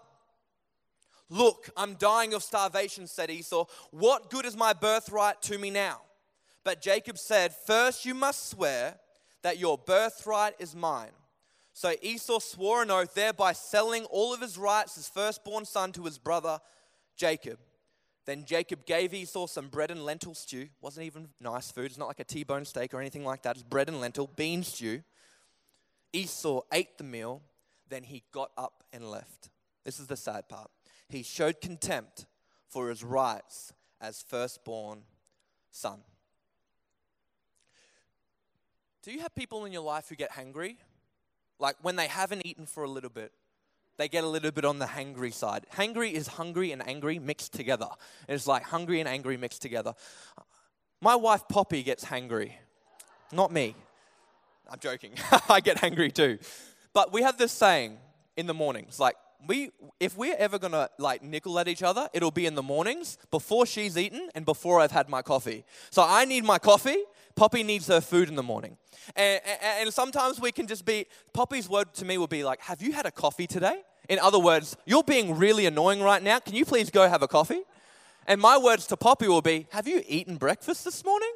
Look, 1.29 1.69
I'm 1.77 1.95
dying 1.95 2.33
of 2.33 2.43
starvation, 2.43 3.07
said 3.07 3.29
Esau. 3.29 3.65
What 3.91 4.29
good 4.29 4.45
is 4.45 4.57
my 4.57 4.73
birthright 4.73 5.41
to 5.43 5.57
me 5.57 5.69
now? 5.71 6.01
But 6.63 6.81
Jacob 6.81 7.17
said, 7.17 7.53
First 7.53 8.05
you 8.05 8.13
must 8.13 8.49
swear 8.49 8.95
that 9.41 9.57
your 9.57 9.77
birthright 9.77 10.55
is 10.59 10.75
mine. 10.75 11.11
So 11.81 11.95
Esau 12.03 12.37
swore 12.37 12.83
an 12.83 12.91
oath, 12.91 13.15
thereby 13.15 13.53
selling 13.53 14.05
all 14.05 14.35
of 14.35 14.41
his 14.41 14.55
rights 14.55 14.99
as 14.99 15.09
firstborn 15.09 15.65
son 15.65 15.91
to 15.93 16.03
his 16.03 16.19
brother 16.19 16.59
Jacob. 17.17 17.57
Then 18.27 18.45
Jacob 18.45 18.85
gave 18.85 19.15
Esau 19.15 19.47
some 19.47 19.67
bread 19.67 19.89
and 19.89 20.05
lentil 20.05 20.35
stew. 20.35 20.67
Wasn't 20.79 21.03
even 21.03 21.29
nice 21.39 21.71
food. 21.71 21.85
It's 21.85 21.97
not 21.97 22.07
like 22.07 22.19
a 22.19 22.23
T 22.23 22.43
bone 22.43 22.65
steak 22.65 22.93
or 22.93 23.01
anything 23.01 23.25
like 23.25 23.41
that. 23.41 23.55
It's 23.55 23.63
bread 23.63 23.89
and 23.89 23.99
lentil, 23.99 24.27
bean 24.27 24.61
stew. 24.61 25.01
Esau 26.13 26.61
ate 26.71 26.99
the 26.99 27.03
meal. 27.03 27.41
Then 27.89 28.03
he 28.03 28.21
got 28.31 28.51
up 28.59 28.83
and 28.93 29.09
left. 29.09 29.49
This 29.83 29.99
is 29.99 30.05
the 30.05 30.15
sad 30.15 30.47
part. 30.49 30.69
He 31.09 31.23
showed 31.23 31.61
contempt 31.61 32.27
for 32.69 32.89
his 32.89 33.03
rights 33.03 33.73
as 33.99 34.21
firstborn 34.21 35.01
son. 35.71 36.01
Do 39.01 39.11
you 39.11 39.21
have 39.21 39.33
people 39.33 39.65
in 39.65 39.73
your 39.73 39.81
life 39.81 40.09
who 40.09 40.15
get 40.15 40.29
hungry? 40.29 40.77
Like 41.61 41.77
when 41.81 41.95
they 41.95 42.07
haven't 42.07 42.45
eaten 42.45 42.65
for 42.65 42.83
a 42.83 42.89
little 42.89 43.09
bit, 43.09 43.31
they 43.97 44.09
get 44.09 44.23
a 44.23 44.27
little 44.27 44.51
bit 44.51 44.65
on 44.65 44.79
the 44.79 44.87
hangry 44.87 45.31
side. 45.31 45.67
Hangry 45.75 46.11
is 46.11 46.27
hungry 46.27 46.71
and 46.71 46.85
angry 46.85 47.19
mixed 47.19 47.53
together. 47.53 47.87
It's 48.27 48.47
like 48.47 48.63
hungry 48.63 48.99
and 48.99 49.07
angry 49.07 49.37
mixed 49.37 49.61
together. 49.61 49.93
My 51.01 51.15
wife 51.15 51.47
Poppy 51.47 51.83
gets 51.83 52.03
hangry, 52.03 52.53
not 53.31 53.51
me. 53.51 53.75
I'm 54.69 54.79
joking. 54.79 55.11
I 55.49 55.59
get 55.59 55.77
hangry 55.77 56.11
too. 56.11 56.39
But 56.93 57.13
we 57.13 57.21
have 57.21 57.37
this 57.37 57.51
saying 57.51 57.97
in 58.35 58.47
the 58.47 58.53
mornings, 58.53 58.99
like 58.99 59.15
we 59.47 59.69
if 59.99 60.17
we're 60.17 60.35
ever 60.37 60.57
gonna 60.57 60.89
like 60.97 61.21
nickel 61.21 61.59
at 61.59 61.67
each 61.67 61.83
other, 61.83 62.09
it'll 62.13 62.31
be 62.31 62.47
in 62.47 62.55
the 62.55 62.63
mornings 62.63 63.19
before 63.29 63.67
she's 63.67 63.97
eaten 63.97 64.29
and 64.33 64.45
before 64.45 64.79
I've 64.79 64.91
had 64.91 65.09
my 65.09 65.21
coffee. 65.21 65.63
So 65.91 66.03
I 66.03 66.25
need 66.25 66.43
my 66.43 66.57
coffee. 66.57 67.03
Poppy 67.35 67.63
needs 67.63 67.87
her 67.87 68.01
food 68.01 68.29
in 68.29 68.35
the 68.35 68.43
morning. 68.43 68.77
And, 69.15 69.41
and, 69.45 69.59
and 69.81 69.93
sometimes 69.93 70.39
we 70.39 70.51
can 70.51 70.67
just 70.67 70.85
be, 70.85 71.05
Poppy's 71.33 71.69
word 71.69 71.93
to 71.95 72.05
me 72.05 72.17
will 72.17 72.27
be 72.27 72.43
like, 72.43 72.61
Have 72.61 72.81
you 72.81 72.91
had 72.91 73.05
a 73.05 73.11
coffee 73.11 73.47
today? 73.47 73.81
In 74.09 74.19
other 74.19 74.39
words, 74.39 74.75
you're 74.85 75.03
being 75.03 75.37
really 75.37 75.65
annoying 75.65 76.01
right 76.01 76.21
now. 76.21 76.39
Can 76.39 76.55
you 76.55 76.65
please 76.65 76.89
go 76.89 77.07
have 77.07 77.21
a 77.21 77.27
coffee? 77.27 77.61
And 78.27 78.39
my 78.39 78.57
words 78.57 78.87
to 78.87 78.97
Poppy 78.97 79.27
will 79.27 79.41
be, 79.41 79.67
Have 79.71 79.87
you 79.87 80.03
eaten 80.07 80.37
breakfast 80.37 80.85
this 80.85 81.03
morning? 81.03 81.31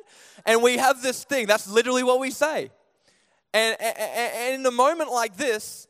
And 0.46 0.62
we 0.62 0.78
have 0.78 1.02
this 1.02 1.24
thing, 1.24 1.48
that's 1.48 1.70
literally 1.70 2.04
what 2.04 2.20
we 2.20 2.32
say. 2.32 2.72
And, 3.54 3.78
and, 3.80 3.98
and 3.98 4.56
in 4.56 4.66
a 4.66 4.72
moment 4.72 5.12
like 5.12 5.38
this, 5.38 5.88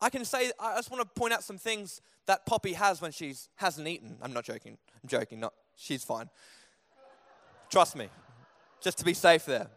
I 0.00 0.10
can 0.10 0.24
say, 0.24 0.52
I 0.60 0.76
just 0.76 0.90
want 0.90 1.02
to 1.02 1.20
point 1.20 1.32
out 1.32 1.42
some 1.42 1.58
things 1.58 2.00
that 2.26 2.46
Poppy 2.46 2.74
has 2.74 3.00
when 3.02 3.10
she 3.10 3.34
hasn't 3.56 3.88
eaten. 3.88 4.16
I'm 4.22 4.32
not 4.32 4.44
joking. 4.44 4.78
I'm 5.02 5.08
joking. 5.08 5.40
Not, 5.40 5.52
she's 5.76 6.04
fine. 6.04 6.30
Trust 7.70 7.96
me, 7.96 8.08
just 8.80 8.98
to 8.98 9.04
be 9.04 9.14
safe 9.14 9.44
there. 9.46 9.68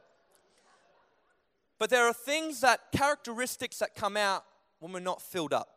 But 1.79 1.89
there 1.89 2.05
are 2.05 2.13
things 2.13 2.61
that, 2.61 2.91
characteristics 2.91 3.79
that 3.79 3.95
come 3.95 4.15
out 4.15 4.43
when 4.79 4.91
we're 4.91 4.99
not 4.99 5.21
filled 5.21 5.53
up. 5.53 5.69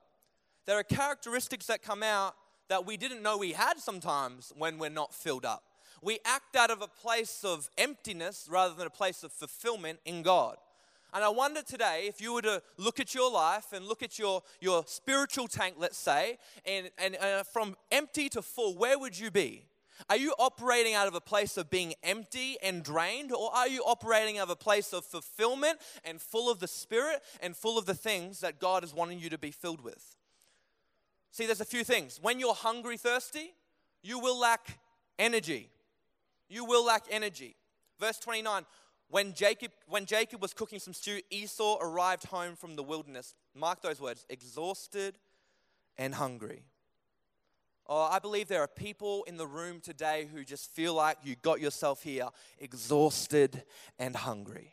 There 0.67 0.79
are 0.79 0.83
characteristics 0.83 1.67
that 1.67 1.83
come 1.83 2.03
out 2.03 2.35
that 2.69 2.87
we 2.87 2.97
didn't 2.97 3.23
know 3.23 3.37
we 3.37 3.53
had 3.53 3.79
sometimes 3.79 4.53
when 4.57 4.79
we're 4.79 4.91
not 4.91 5.15
filled 5.15 5.45
up. 5.45 5.63
We 6.03 6.19
act 6.25 6.57
out 6.57 6.71
of 6.71 6.83
a 6.83 6.89
place 6.89 7.45
of 7.45 7.71
emptiness 7.79 8.49
rather 8.51 8.75
than 8.75 8.87
a 8.87 8.91
place 8.91 9.23
of 9.23 9.33
fulfillment 9.33 10.01
in 10.05 10.23
God. 10.23 10.57
And 11.15 11.23
I 11.23 11.29
wonder 11.29 11.63
today 11.63 12.07
if 12.09 12.21
you 12.21 12.35
were 12.35 12.43
to 12.43 12.61
look 12.77 12.99
at 12.99 13.15
your 13.15 13.31
life 13.31 13.73
and 13.73 13.87
look 13.87 14.03
at 14.03 14.19
your, 14.19 14.43
your 14.61 14.83
spiritual 14.87 15.47
tank, 15.47 15.77
let's 15.79 15.97
say, 15.97 16.39
and, 16.67 16.91
and 16.99 17.17
uh, 17.17 17.45
from 17.45 17.77
empty 17.93 18.29
to 18.31 18.43
full, 18.43 18.77
where 18.77 18.99
would 18.99 19.19
you 19.19 19.31
be? 19.31 19.65
Are 20.09 20.17
you 20.17 20.35
operating 20.39 20.95
out 20.95 21.09
of 21.09 21.15
a 21.15 21.21
place 21.21 21.57
of 21.57 21.71
being 21.71 21.95
empty 22.03 22.57
and 22.63 22.83
drained, 22.83 23.33
or 23.33 23.55
are 23.55 23.69
you 23.69 23.83
operating 23.83 24.39
out 24.39 24.45
of 24.45 24.51
a 24.51 24.57
place 24.57 24.93
of 24.93 25.05
fulfillment 25.05 25.79
and 26.05 26.21
full 26.21 26.51
of 26.51 26.59
the 26.59 26.69
Spirit 26.69 27.23
and 27.41 27.57
full 27.57 27.79
of 27.79 27.87
the 27.87 27.95
things 27.95 28.41
that 28.41 28.61
God 28.61 28.85
is 28.85 28.95
wanting 28.95 29.19
you 29.19 29.31
to 29.31 29.39
be 29.39 29.51
filled 29.51 29.83
with? 29.83 30.17
See, 31.31 31.47
there's 31.47 31.61
a 31.61 31.65
few 31.65 31.85
things. 31.85 32.19
When 32.23 32.39
you're 32.39 32.55
hungry, 32.55 32.97
thirsty, 32.97 33.55
you 34.03 34.19
will 34.19 34.39
lack 34.39 34.79
energy. 35.19 35.71
You 36.49 36.65
will 36.65 36.85
lack 36.85 37.05
energy. 37.11 37.57
Verse 37.99 38.19
29 38.19 38.65
when 39.11 39.33
Jacob, 39.35 39.71
when 39.87 40.07
Jacob 40.07 40.43
was 40.43 40.53
cooking 40.53 40.79
some 40.79 40.95
stew, 40.95 41.21
Esau 41.31 41.79
arrived 41.81 42.25
home 42.25 42.57
from 42.57 42.75
the 42.75 42.83
wilderness. 42.83 43.35
Mark 43.55 43.81
those 43.83 44.01
words 44.01 44.27
exhausted 44.29 45.15
and 45.97 46.15
hungry. 46.15 46.63
Oh, 47.87 48.09
I 48.11 48.19
believe 48.19 48.49
there 48.49 48.63
are 48.63 48.69
people 48.69 49.25
in 49.25 49.37
the 49.37 49.47
room 49.47 49.81
today 49.81 50.27
who 50.33 50.43
just 50.43 50.71
feel 50.71 50.95
like 50.95 51.19
you 51.23 51.37
got 51.43 51.61
yourself 51.61 52.03
here 52.03 52.29
exhausted 52.59 53.63
and 53.99 54.17
hungry 54.17 54.73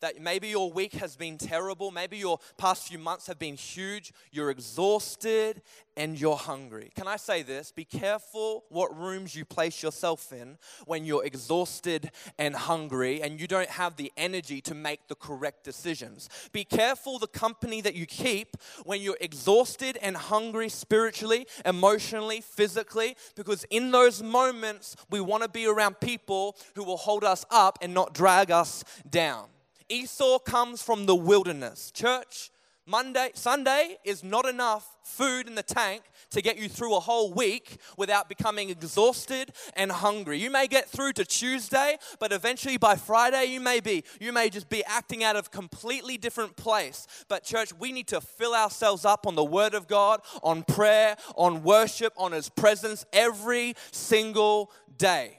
that 0.00 0.20
maybe 0.20 0.48
your 0.48 0.70
week 0.70 0.94
has 0.94 1.16
been 1.16 1.38
terrible, 1.38 1.90
maybe 1.90 2.16
your 2.16 2.38
past 2.56 2.88
few 2.88 2.98
months 2.98 3.26
have 3.26 3.38
been 3.38 3.56
huge, 3.56 4.12
you're 4.30 4.50
exhausted 4.50 5.62
and 5.96 6.20
you're 6.20 6.36
hungry. 6.36 6.90
Can 6.94 7.06
I 7.06 7.16
say 7.16 7.42
this? 7.42 7.70
Be 7.70 7.84
careful 7.84 8.64
what 8.68 8.96
rooms 8.96 9.34
you 9.34 9.44
place 9.44 9.82
yourself 9.82 10.32
in 10.32 10.58
when 10.86 11.04
you're 11.04 11.24
exhausted 11.24 12.10
and 12.38 12.54
hungry 12.54 13.22
and 13.22 13.40
you 13.40 13.46
don't 13.46 13.70
have 13.70 13.96
the 13.96 14.12
energy 14.16 14.60
to 14.62 14.74
make 14.74 15.06
the 15.08 15.14
correct 15.14 15.64
decisions. 15.64 16.28
Be 16.52 16.64
careful 16.64 17.18
the 17.18 17.26
company 17.26 17.80
that 17.80 17.94
you 17.94 18.06
keep 18.06 18.56
when 18.84 19.00
you're 19.00 19.18
exhausted 19.20 19.98
and 20.02 20.16
hungry 20.16 20.68
spiritually, 20.68 21.46
emotionally, 21.64 22.40
physically, 22.40 23.16
because 23.36 23.64
in 23.70 23.90
those 23.90 24.22
moments 24.22 24.96
we 25.10 25.20
want 25.20 25.42
to 25.42 25.48
be 25.48 25.66
around 25.66 26.00
people 26.00 26.56
who 26.74 26.84
will 26.84 26.96
hold 26.96 27.24
us 27.24 27.44
up 27.50 27.78
and 27.80 27.94
not 27.94 28.14
drag 28.14 28.50
us 28.50 28.84
down. 29.08 29.46
Esau 29.88 30.38
comes 30.38 30.82
from 30.82 31.06
the 31.06 31.14
wilderness. 31.14 31.90
Church, 31.90 32.50
Monday, 32.86 33.30
Sunday 33.34 33.96
is 34.04 34.22
not 34.22 34.46
enough 34.46 34.96
food 35.02 35.46
in 35.46 35.54
the 35.54 35.62
tank 35.62 36.02
to 36.30 36.42
get 36.42 36.58
you 36.58 36.68
through 36.68 36.94
a 36.94 37.00
whole 37.00 37.32
week 37.32 37.78
without 37.96 38.28
becoming 38.28 38.68
exhausted 38.68 39.52
and 39.74 39.90
hungry. 39.90 40.38
You 40.38 40.50
may 40.50 40.66
get 40.66 40.90
through 40.90 41.14
to 41.14 41.24
Tuesday, 41.24 41.96
but 42.18 42.30
eventually 42.30 42.76
by 42.76 42.96
Friday 42.96 43.46
you 43.46 43.60
may 43.60 43.80
be 43.80 44.04
you 44.20 44.32
may 44.32 44.50
just 44.50 44.68
be 44.68 44.84
acting 44.84 45.24
out 45.24 45.36
of 45.36 45.50
completely 45.50 46.18
different 46.18 46.56
place. 46.56 47.06
But 47.28 47.42
church, 47.44 47.72
we 47.72 47.90
need 47.90 48.08
to 48.08 48.20
fill 48.20 48.54
ourselves 48.54 49.06
up 49.06 49.26
on 49.26 49.34
the 49.34 49.44
word 49.44 49.72
of 49.72 49.88
God, 49.88 50.20
on 50.42 50.62
prayer, 50.62 51.16
on 51.36 51.62
worship, 51.62 52.12
on 52.18 52.32
his 52.32 52.50
presence 52.50 53.06
every 53.14 53.74
single 53.92 54.70
day. 54.98 55.38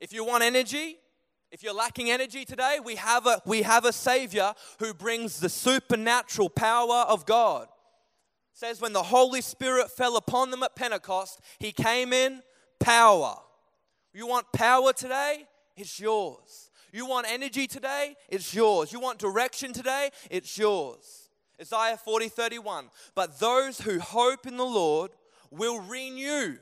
If 0.00 0.12
you 0.12 0.24
want 0.24 0.42
energy, 0.42 0.98
if 1.56 1.62
you're 1.62 1.72
lacking 1.72 2.10
energy 2.10 2.44
today, 2.44 2.80
we 2.84 2.96
have 2.96 3.26
a, 3.26 3.40
we 3.46 3.62
have 3.62 3.86
a 3.86 3.92
Savior 3.92 4.52
who 4.78 4.92
brings 4.92 5.40
the 5.40 5.48
supernatural 5.48 6.50
power 6.50 7.06
of 7.08 7.24
God. 7.24 7.62
It 7.62 8.58
says, 8.58 8.78
when 8.78 8.92
the 8.92 9.02
Holy 9.02 9.40
Spirit 9.40 9.90
fell 9.90 10.18
upon 10.18 10.50
them 10.50 10.62
at 10.62 10.76
Pentecost, 10.76 11.40
He 11.58 11.72
came 11.72 12.12
in 12.12 12.42
power. 12.78 13.36
You 14.12 14.26
want 14.26 14.52
power 14.52 14.92
today? 14.92 15.46
It's 15.78 15.98
yours. 15.98 16.70
You 16.92 17.06
want 17.06 17.26
energy 17.26 17.66
today? 17.66 18.16
It's 18.28 18.52
yours. 18.52 18.92
You 18.92 19.00
want 19.00 19.18
direction 19.18 19.72
today? 19.72 20.10
It's 20.30 20.58
yours. 20.58 21.30
Isaiah 21.58 21.96
40 21.96 22.28
31. 22.28 22.90
But 23.14 23.40
those 23.40 23.80
who 23.80 23.98
hope 23.98 24.46
in 24.46 24.58
the 24.58 24.66
Lord 24.66 25.10
will 25.50 25.80
renew. 25.80 26.56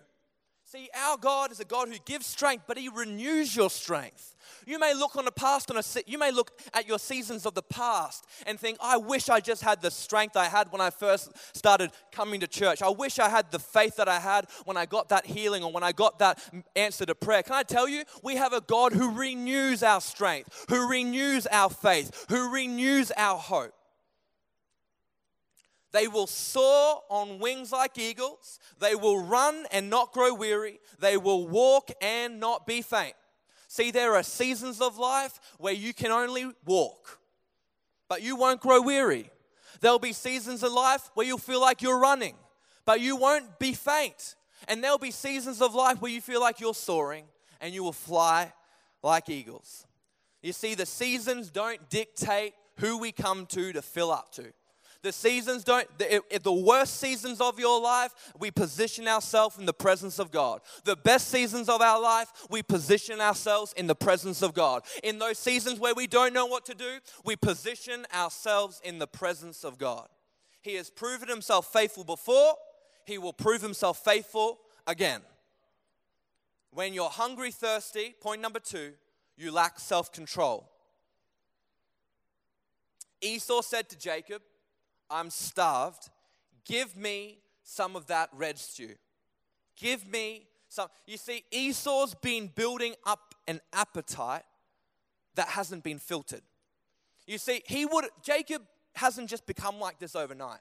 See, 0.75 0.91
our 1.07 1.17
God 1.17 1.53
is 1.53 1.61
a 1.61 1.65
God 1.65 1.87
who 1.87 1.95
gives 2.05 2.27
strength, 2.27 2.65
but 2.67 2.77
He 2.77 2.89
renews 2.89 3.55
your 3.55 3.71
strength. 3.71 4.35
You 4.67 4.81
may 4.81 4.93
look 4.93 5.15
on 5.15 5.25
the 5.25 5.31
past 5.31 5.71
on 5.71 5.77
a 5.77 5.83
you 6.05 6.19
may 6.19 6.33
look 6.33 6.51
at 6.73 6.89
your 6.89 6.99
seasons 6.99 7.47
of 7.47 7.55
the 7.55 7.63
past 7.63 8.27
and 8.45 8.59
think, 8.59 8.79
I 8.81 8.97
wish 8.97 9.29
I 9.29 9.39
just 9.39 9.63
had 9.63 9.83
the 9.83 9.91
strength 9.93 10.37
I 10.37 10.47
had 10.47 10.73
when 10.73 10.81
I 10.81 10.91
first 10.91 11.31
started 11.57 11.93
coming 12.11 12.41
to 12.41 12.49
church. 12.49 12.83
I 12.83 12.89
wish 12.89 13.21
I 13.21 13.29
had 13.29 13.53
the 13.53 13.61
faith 13.61 13.95
that 13.97 14.09
I 14.09 14.19
had 14.19 14.49
when 14.65 14.77
I 14.77 14.85
got 14.85 15.11
that 15.11 15.27
healing 15.27 15.63
or 15.63 15.71
when 15.71 15.85
I 15.85 15.93
got 15.93 16.19
that 16.19 16.43
answer 16.75 17.07
to 17.07 17.15
prayer. 17.15 17.45
Can 17.45 17.55
I 17.55 17.63
tell 17.63 17.89
you, 17.89 18.03
we 18.25 18.35
have 18.35 18.53
a 18.53 18.61
God 18.61 18.95
who 18.95 19.13
renews 19.13 19.85
our 19.85 20.01
strength, 20.01 20.67
who 20.69 20.89
renews 20.89 21.47
our 21.47 21.71
faith, 21.71 22.27
who 22.29 22.53
renews 22.53 23.13
our 23.17 23.39
hope. 23.39 23.75
They 25.95 26.09
will 26.09 26.27
soar 26.27 27.03
on 27.09 27.39
wings 27.39 27.71
like 27.71 27.99
eagles. 27.99 28.59
They 28.81 28.97
will 28.97 29.21
run 29.21 29.65
and 29.71 29.89
not 29.89 30.13
grow 30.13 30.35
weary. 30.35 30.81
They 30.99 31.17
will 31.17 31.47
walk 31.47 31.93
and 32.03 32.41
not 32.41 32.67
be 32.67 32.83
faint. 32.83 33.15
See, 33.69 33.93
there 33.93 34.17
are 34.17 34.25
seasons 34.25 34.81
of 34.81 34.99
life 34.99 35.39
where 35.59 35.73
you 35.73 35.95
can 35.95 36.11
only 36.11 36.51
walk, 36.67 37.21
but 38.09 38.23
you 38.23 38.35
won't 38.35 38.61
grow 38.61 38.81
weary. 38.81 39.31
There'll 39.81 40.01
be 40.01 40.13
seasons 40.13 40.65
of 40.65 40.73
life 40.73 41.11
where 41.15 41.29
you'll 41.29 41.39
feel 41.39 41.61
like 41.61 41.81
you're 41.81 42.01
running, 42.01 42.35
but 42.85 43.01
you 43.01 43.15
won't 43.15 43.61
be 43.61 43.73
faint. 43.73 44.35
And 44.67 44.83
there'll 44.83 44.99
be 44.99 45.13
seasons 45.13 45.63
of 45.63 45.77
life 45.77 46.03
where 46.03 46.11
you 46.11 46.21
feel 46.21 46.41
like 46.41 46.59
you're 46.59 46.75
soaring 46.75 47.27
and 47.61 47.73
you 47.73 47.85
will 47.85 47.93
fly 47.93 48.53
like 49.01 49.29
eagles. 49.29 49.87
You 50.43 50.53
see, 50.53 50.75
the 50.75 50.87
seasons 50.87 51.53
don't 51.53 51.89
dictate 51.89 52.55
who 52.79 52.99
we 52.99 53.13
come 53.13 53.47
to 53.47 53.73
to 53.73 53.81
fill 53.81 54.11
up 54.11 54.33
to. 54.33 54.53
The 55.05 55.13
seasons 55.13 55.65
don't, 55.65 55.87
the, 55.99 56.23
the 56.43 56.51
worst 56.51 56.99
seasons 56.99 57.39
of 57.39 57.59
your 57.59 57.79
life, 57.79 58.15
we 58.39 58.51
position 58.51 59.07
ourselves 59.07 59.59
in 59.59 59.67
the 59.67 59.75
presence 59.75 60.19
of 60.19 60.31
God. 60.31 60.63
The 60.85 60.97
best 60.97 61.29
seasons 61.29 61.69
of 61.69 61.83
our 61.83 62.01
life, 62.01 62.33
we 62.49 62.63
position 62.63 63.21
ourselves 63.21 63.75
in 63.77 63.87
the 63.87 63.95
presence 63.95 64.41
of 64.41 64.55
God. 64.55 64.83
In 65.03 65.19
those 65.19 65.39
seasons 65.39 65.79
where 65.79 65.95
we 65.95 66.07
don't 66.07 66.33
know 66.33 66.47
what 66.47 66.65
to 66.65 66.75
do, 66.75 67.01
we 67.23 67.37
position 67.37 68.07
ourselves 68.15 68.81
in 68.83 68.99
the 68.99 69.07
presence 69.07 69.63
of 69.63 69.77
God. 69.77 70.09
He 70.63 70.77
has 70.77 70.89
proven 70.89 71.29
himself 71.29 71.71
faithful 71.71 72.05
before, 72.05 72.55
he 73.05 73.19
will 73.19 73.35
prove 73.35 73.61
himself 73.61 74.03
faithful 74.03 74.59
again. 74.87 75.21
When 76.71 76.95
you're 76.95 77.11
hungry, 77.11 77.51
thirsty, 77.51 78.15
point 78.23 78.41
number 78.41 78.59
two, 78.59 78.95
you 79.37 79.53
lack 79.53 79.79
self 79.79 80.13
control. 80.13 80.71
Esau 83.21 83.61
said 83.61 83.91
to 83.91 83.99
Jacob, 83.99 84.41
I'm 85.11 85.31
starved. 85.31 86.11
Give 86.65 86.97
me 86.97 87.39
some 87.63 87.97
of 87.97 88.07
that 88.07 88.31
red 88.33 88.59
stew. 88.59 88.95
Give 89.77 90.07
me 90.07 90.47
some. 90.69 90.89
You 91.07 91.17
see, 91.17 91.45
Esau's 91.51 92.15
been 92.15 92.51
building 92.55 92.95
up 93.05 93.35
an 93.47 93.61
appetite 93.73 94.45
that 95.35 95.49
hasn't 95.49 95.83
been 95.83 95.99
filtered. 95.99 96.43
You 97.27 97.39
see, 97.39 97.63
he 97.67 97.87
would, 97.87 98.07
Jacob 98.23 98.63
hasn't 98.95 99.29
just 99.29 99.47
become 99.47 99.79
like 99.79 99.99
this 99.99 100.15
overnight. 100.15 100.61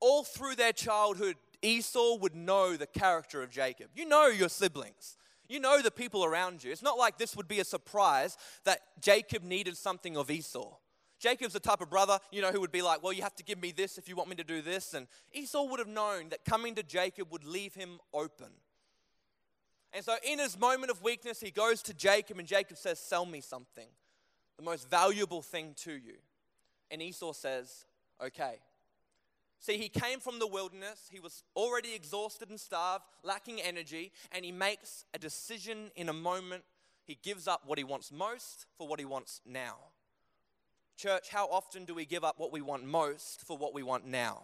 All 0.00 0.22
through 0.24 0.56
their 0.56 0.72
childhood, 0.72 1.36
Esau 1.62 2.16
would 2.16 2.34
know 2.34 2.76
the 2.76 2.86
character 2.86 3.42
of 3.42 3.50
Jacob. 3.50 3.88
You 3.94 4.06
know 4.06 4.26
your 4.26 4.48
siblings. 4.48 5.16
You 5.48 5.60
know 5.60 5.80
the 5.82 5.90
people 5.90 6.24
around 6.24 6.64
you. 6.64 6.72
It's 6.72 6.82
not 6.82 6.98
like 6.98 7.18
this 7.18 7.36
would 7.36 7.48
be 7.48 7.60
a 7.60 7.64
surprise 7.64 8.36
that 8.64 8.80
Jacob 9.00 9.42
needed 9.42 9.76
something 9.76 10.16
of 10.16 10.30
Esau. 10.30 10.76
Jacob's 11.22 11.52
the 11.52 11.60
type 11.60 11.80
of 11.80 11.88
brother, 11.88 12.18
you 12.32 12.42
know, 12.42 12.50
who 12.50 12.60
would 12.60 12.72
be 12.72 12.82
like, 12.82 13.02
Well, 13.02 13.12
you 13.12 13.22
have 13.22 13.36
to 13.36 13.44
give 13.44 13.62
me 13.62 13.70
this 13.70 13.96
if 13.96 14.08
you 14.08 14.16
want 14.16 14.28
me 14.28 14.34
to 14.36 14.44
do 14.44 14.60
this. 14.60 14.92
And 14.92 15.06
Esau 15.32 15.62
would 15.64 15.78
have 15.78 15.88
known 15.88 16.30
that 16.30 16.44
coming 16.44 16.74
to 16.74 16.82
Jacob 16.82 17.30
would 17.30 17.44
leave 17.44 17.74
him 17.74 18.00
open. 18.12 18.48
And 19.92 20.04
so, 20.04 20.16
in 20.26 20.40
his 20.40 20.58
moment 20.58 20.90
of 20.90 21.02
weakness, 21.02 21.40
he 21.40 21.50
goes 21.50 21.80
to 21.82 21.94
Jacob, 21.94 22.38
and 22.38 22.48
Jacob 22.48 22.76
says, 22.76 22.98
Sell 22.98 23.24
me 23.24 23.40
something, 23.40 23.86
the 24.56 24.64
most 24.64 24.90
valuable 24.90 25.42
thing 25.42 25.74
to 25.84 25.92
you. 25.92 26.14
And 26.90 27.00
Esau 27.00 27.32
says, 27.32 27.86
Okay. 28.20 28.56
See, 29.60 29.78
he 29.78 29.88
came 29.88 30.18
from 30.18 30.40
the 30.40 30.46
wilderness. 30.48 31.08
He 31.08 31.20
was 31.20 31.44
already 31.54 31.94
exhausted 31.94 32.50
and 32.50 32.58
starved, 32.58 33.04
lacking 33.22 33.60
energy, 33.60 34.10
and 34.32 34.44
he 34.44 34.50
makes 34.50 35.04
a 35.14 35.20
decision 35.20 35.92
in 35.94 36.08
a 36.08 36.12
moment. 36.12 36.64
He 37.04 37.16
gives 37.22 37.46
up 37.46 37.62
what 37.64 37.78
he 37.78 37.84
wants 37.84 38.10
most 38.10 38.66
for 38.76 38.88
what 38.88 38.98
he 38.98 39.06
wants 39.06 39.40
now. 39.46 39.76
Church, 40.96 41.28
how 41.30 41.46
often 41.46 41.84
do 41.84 41.94
we 41.94 42.04
give 42.04 42.24
up 42.24 42.38
what 42.38 42.52
we 42.52 42.60
want 42.60 42.84
most 42.84 43.46
for 43.46 43.56
what 43.56 43.74
we 43.74 43.82
want 43.82 44.06
now? 44.06 44.42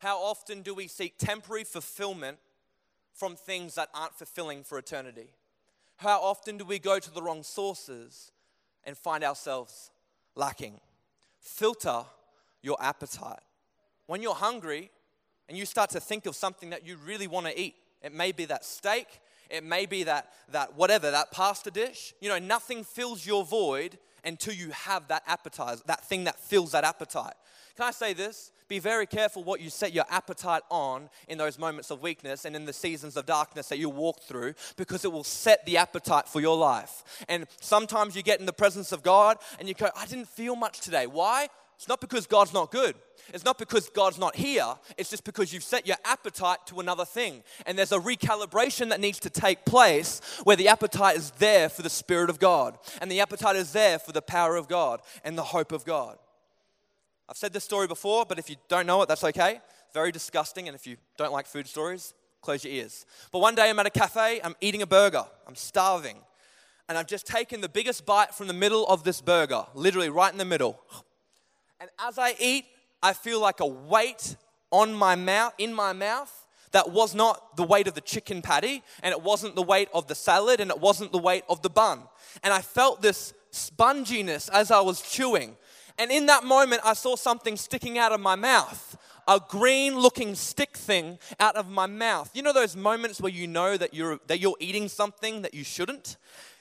How 0.00 0.18
often 0.18 0.62
do 0.62 0.74
we 0.74 0.86
seek 0.86 1.18
temporary 1.18 1.64
fulfillment 1.64 2.38
from 3.14 3.36
things 3.36 3.74
that 3.74 3.88
aren't 3.94 4.14
fulfilling 4.14 4.62
for 4.64 4.78
eternity? 4.78 5.30
How 5.96 6.20
often 6.20 6.56
do 6.58 6.64
we 6.64 6.78
go 6.78 6.98
to 6.98 7.10
the 7.10 7.22
wrong 7.22 7.42
sources 7.42 8.30
and 8.84 8.96
find 8.96 9.24
ourselves 9.24 9.90
lacking? 10.36 10.80
Filter 11.40 12.04
your 12.62 12.76
appetite. 12.80 13.40
When 14.06 14.22
you're 14.22 14.34
hungry 14.34 14.90
and 15.48 15.58
you 15.58 15.66
start 15.66 15.90
to 15.90 16.00
think 16.00 16.26
of 16.26 16.36
something 16.36 16.70
that 16.70 16.86
you 16.86 16.96
really 17.04 17.26
want 17.26 17.46
to 17.46 17.60
eat, 17.60 17.74
it 18.02 18.14
may 18.14 18.30
be 18.30 18.44
that 18.44 18.64
steak, 18.64 19.06
it 19.50 19.64
may 19.64 19.86
be 19.86 20.04
that, 20.04 20.30
that 20.50 20.76
whatever, 20.76 21.10
that 21.10 21.32
pasta 21.32 21.70
dish. 21.70 22.14
You 22.20 22.28
know, 22.28 22.38
nothing 22.38 22.84
fills 22.84 23.26
your 23.26 23.44
void 23.44 23.98
until 24.24 24.54
you 24.54 24.70
have 24.70 25.08
that 25.08 25.22
appetite, 25.26 25.78
that 25.86 26.04
thing 26.04 26.24
that 26.24 26.38
fills 26.38 26.72
that 26.72 26.84
appetite. 26.84 27.34
Can 27.76 27.86
I 27.86 27.92
say 27.92 28.12
this? 28.12 28.50
Be 28.66 28.80
very 28.80 29.06
careful 29.06 29.44
what 29.44 29.60
you 29.60 29.70
set 29.70 29.92
your 29.92 30.04
appetite 30.10 30.62
on 30.68 31.08
in 31.28 31.38
those 31.38 31.58
moments 31.58 31.90
of 31.90 32.02
weakness 32.02 32.44
and 32.44 32.56
in 32.56 32.64
the 32.64 32.72
seasons 32.72 33.16
of 33.16 33.24
darkness 33.24 33.68
that 33.68 33.78
you 33.78 33.88
walk 33.88 34.20
through 34.22 34.54
because 34.76 35.04
it 35.04 35.12
will 35.12 35.24
set 35.24 35.64
the 35.64 35.76
appetite 35.76 36.28
for 36.28 36.40
your 36.40 36.56
life. 36.56 37.24
And 37.28 37.46
sometimes 37.60 38.16
you 38.16 38.22
get 38.22 38.40
in 38.40 38.46
the 38.46 38.52
presence 38.52 38.90
of 38.92 39.02
God 39.02 39.38
and 39.58 39.68
you 39.68 39.74
go, 39.74 39.88
I 39.96 40.06
didn't 40.06 40.28
feel 40.28 40.56
much 40.56 40.80
today. 40.80 41.06
Why? 41.06 41.48
It's 41.78 41.86
not 41.86 42.00
because 42.00 42.26
God's 42.26 42.52
not 42.52 42.72
good. 42.72 42.96
It's 43.32 43.44
not 43.44 43.56
because 43.56 43.88
God's 43.88 44.18
not 44.18 44.34
here. 44.34 44.66
It's 44.96 45.10
just 45.10 45.22
because 45.22 45.52
you've 45.52 45.62
set 45.62 45.86
your 45.86 45.96
appetite 46.04 46.58
to 46.66 46.80
another 46.80 47.04
thing. 47.04 47.44
And 47.66 47.78
there's 47.78 47.92
a 47.92 48.00
recalibration 48.00 48.88
that 48.88 48.98
needs 48.98 49.20
to 49.20 49.30
take 49.30 49.64
place 49.64 50.20
where 50.42 50.56
the 50.56 50.66
appetite 50.66 51.16
is 51.16 51.30
there 51.38 51.68
for 51.68 51.82
the 51.82 51.90
Spirit 51.90 52.30
of 52.30 52.40
God. 52.40 52.76
And 53.00 53.08
the 53.08 53.20
appetite 53.20 53.54
is 53.54 53.72
there 53.72 54.00
for 54.00 54.10
the 54.10 54.20
power 54.20 54.56
of 54.56 54.66
God 54.66 55.02
and 55.22 55.38
the 55.38 55.44
hope 55.44 55.70
of 55.70 55.84
God. 55.84 56.18
I've 57.28 57.36
said 57.36 57.52
this 57.52 57.62
story 57.62 57.86
before, 57.86 58.26
but 58.26 58.40
if 58.40 58.50
you 58.50 58.56
don't 58.68 58.86
know 58.86 59.00
it, 59.02 59.08
that's 59.08 59.22
okay. 59.22 59.60
Very 59.94 60.10
disgusting. 60.10 60.66
And 60.66 60.74
if 60.74 60.84
you 60.84 60.96
don't 61.16 61.32
like 61.32 61.46
food 61.46 61.68
stories, 61.68 62.12
close 62.42 62.64
your 62.64 62.72
ears. 62.72 63.06
But 63.30 63.38
one 63.38 63.54
day 63.54 63.70
I'm 63.70 63.78
at 63.78 63.86
a 63.86 63.90
cafe, 63.90 64.40
I'm 64.42 64.56
eating 64.60 64.82
a 64.82 64.86
burger, 64.86 65.24
I'm 65.46 65.54
starving. 65.54 66.16
And 66.88 66.98
I've 66.98 67.06
just 67.06 67.26
taken 67.26 67.60
the 67.60 67.68
biggest 67.68 68.04
bite 68.04 68.34
from 68.34 68.48
the 68.48 68.54
middle 68.54 68.84
of 68.88 69.04
this 69.04 69.20
burger, 69.20 69.66
literally 69.74 70.08
right 70.08 70.32
in 70.32 70.38
the 70.38 70.44
middle. 70.44 70.80
And 71.80 71.90
as 71.98 72.18
I 72.18 72.34
eat, 72.40 72.66
I 73.02 73.12
feel 73.12 73.40
like 73.40 73.60
a 73.60 73.66
weight 73.66 74.36
on 74.70 74.92
my 74.92 75.14
mouth, 75.14 75.54
in 75.58 75.72
my 75.72 75.92
mouth, 75.92 76.46
that 76.72 76.90
was 76.90 77.14
not 77.14 77.56
the 77.56 77.62
weight 77.62 77.88
of 77.88 77.94
the 77.94 78.00
chicken 78.00 78.42
patty, 78.42 78.82
and 79.02 79.12
it 79.12 79.22
wasn't 79.22 79.54
the 79.54 79.62
weight 79.62 79.88
of 79.94 80.06
the 80.06 80.14
salad, 80.14 80.60
and 80.60 80.70
it 80.70 80.80
wasn't 80.80 81.12
the 81.12 81.18
weight 81.18 81.44
of 81.48 81.62
the 81.62 81.70
bun. 81.70 82.02
And 82.42 82.52
I 82.52 82.60
felt 82.60 83.00
this 83.00 83.32
sponginess 83.52 84.50
as 84.52 84.70
I 84.70 84.80
was 84.80 85.00
chewing. 85.00 85.56
And 85.98 86.10
in 86.10 86.26
that 86.26 86.44
moment, 86.44 86.82
I 86.84 86.92
saw 86.92 87.16
something 87.16 87.56
sticking 87.56 87.98
out 87.98 88.12
of 88.12 88.20
my 88.20 88.34
mouth 88.34 88.96
a 89.28 89.38
green 89.46 89.98
looking 89.98 90.34
stick 90.34 90.76
thing 90.76 91.18
out 91.38 91.54
of 91.54 91.68
my 91.68 91.86
mouth. 91.86 92.30
You 92.32 92.42
know 92.42 92.54
those 92.54 92.74
moments 92.74 93.20
where 93.20 93.30
you 93.30 93.46
know 93.46 93.76
that 93.76 93.92
you're, 93.92 94.18
that 94.26 94.40
you're 94.40 94.56
eating 94.58 94.88
something 94.88 95.42
that 95.42 95.52
you 95.52 95.64
shouldn't? 95.64 96.16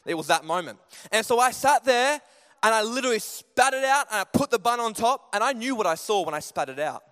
It 0.05 0.15
was 0.15 0.27
that 0.27 0.43
moment. 0.43 0.77
And 1.11 1.25
so 1.25 1.39
I 1.39 1.51
sat 1.51 1.85
there 1.85 2.21
and 2.63 2.73
I 2.73 2.81
literally 2.81 3.19
spat 3.19 3.73
it 3.73 3.83
out 3.83 4.07
and 4.11 4.19
I 4.19 4.23
put 4.23 4.49
the 4.49 4.59
bun 4.59 4.79
on 4.79 4.93
top 4.93 5.29
and 5.33 5.43
I 5.43 5.53
knew 5.53 5.75
what 5.75 5.87
I 5.87 5.95
saw 5.95 6.25
when 6.25 6.33
I 6.33 6.39
spat 6.39 6.69
it 6.69 6.79
out. 6.79 7.03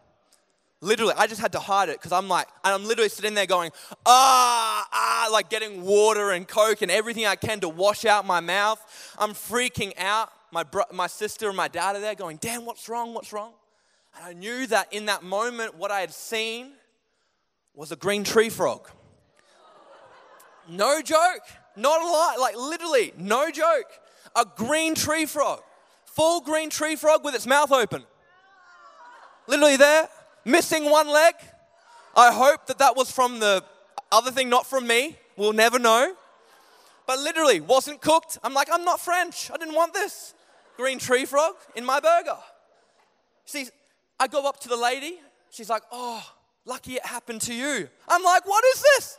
Literally, 0.81 1.13
I 1.17 1.27
just 1.27 1.41
had 1.41 1.53
to 1.53 1.59
hide 1.59 1.89
it 1.89 1.97
because 1.97 2.11
I'm 2.11 2.27
like, 2.27 2.47
and 2.63 2.73
I'm 2.73 2.85
literally 2.85 3.09
sitting 3.09 3.33
there 3.33 3.45
going, 3.45 3.71
ah, 4.05 4.87
ah, 4.91 5.29
like 5.31 5.49
getting 5.49 5.81
water 5.81 6.31
and 6.31 6.47
Coke 6.47 6.81
and 6.81 6.91
everything 6.91 7.25
I 7.25 7.35
can 7.35 7.59
to 7.61 7.69
wash 7.69 8.05
out 8.05 8.25
my 8.25 8.39
mouth. 8.39 8.79
I'm 9.17 9.31
freaking 9.31 9.93
out. 9.97 10.29
My, 10.51 10.63
bro- 10.63 10.83
my 10.93 11.07
sister 11.07 11.47
and 11.47 11.57
my 11.57 11.67
dad 11.67 11.95
are 11.95 12.01
there 12.01 12.15
going, 12.15 12.37
Dan, 12.37 12.65
what's 12.65 12.87
wrong? 12.87 13.13
What's 13.13 13.33
wrong? 13.33 13.53
And 14.15 14.25
I 14.25 14.33
knew 14.33 14.67
that 14.67 14.93
in 14.93 15.05
that 15.07 15.23
moment, 15.23 15.75
what 15.75 15.91
I 15.91 16.01
had 16.01 16.13
seen 16.13 16.73
was 17.73 17.91
a 17.91 17.95
green 17.95 18.23
tree 18.23 18.49
frog. 18.49 18.89
No 20.69 21.01
joke, 21.01 21.41
not 21.75 22.01
a 22.01 22.05
lie, 22.05 22.35
like 22.39 22.55
literally, 22.55 23.13
no 23.17 23.51
joke 23.51 23.99
a 24.35 24.45
green 24.55 24.95
tree 24.95 25.25
frog, 25.25 25.61
full 26.05 26.41
green 26.41 26.69
tree 26.69 26.95
frog 26.95 27.23
with 27.23 27.35
its 27.35 27.45
mouth 27.45 27.71
open. 27.71 28.03
Literally 29.47 29.77
there, 29.77 30.09
missing 30.43 30.89
one 30.89 31.07
leg. 31.07 31.33
I 32.15 32.31
hope 32.31 32.67
that 32.67 32.79
that 32.79 32.95
was 32.95 33.11
from 33.11 33.39
the 33.39 33.63
other 34.11 34.31
thing, 34.31 34.49
not 34.49 34.65
from 34.65 34.87
me. 34.87 35.17
We'll 35.35 35.53
never 35.53 35.77
know. 35.77 36.15
But 37.07 37.19
literally, 37.19 37.59
wasn't 37.59 38.01
cooked. 38.01 38.37
I'm 38.43 38.53
like, 38.53 38.69
I'm 38.71 38.83
not 38.83 38.99
French. 38.99 39.51
I 39.53 39.57
didn't 39.57 39.75
want 39.75 39.93
this. 39.93 40.33
Green 40.77 40.97
tree 40.97 41.25
frog 41.25 41.55
in 41.75 41.85
my 41.85 41.99
burger. 41.99 42.37
See, 43.45 43.67
I 44.19 44.27
go 44.27 44.47
up 44.47 44.59
to 44.61 44.69
the 44.69 44.75
lady. 44.77 45.19
She's 45.51 45.69
like, 45.69 45.83
Oh, 45.91 46.23
lucky 46.65 46.93
it 46.93 47.05
happened 47.05 47.41
to 47.41 47.53
you. 47.53 47.87
I'm 48.07 48.23
like, 48.23 48.47
What 48.47 48.63
is 48.73 48.81
this? 48.81 49.17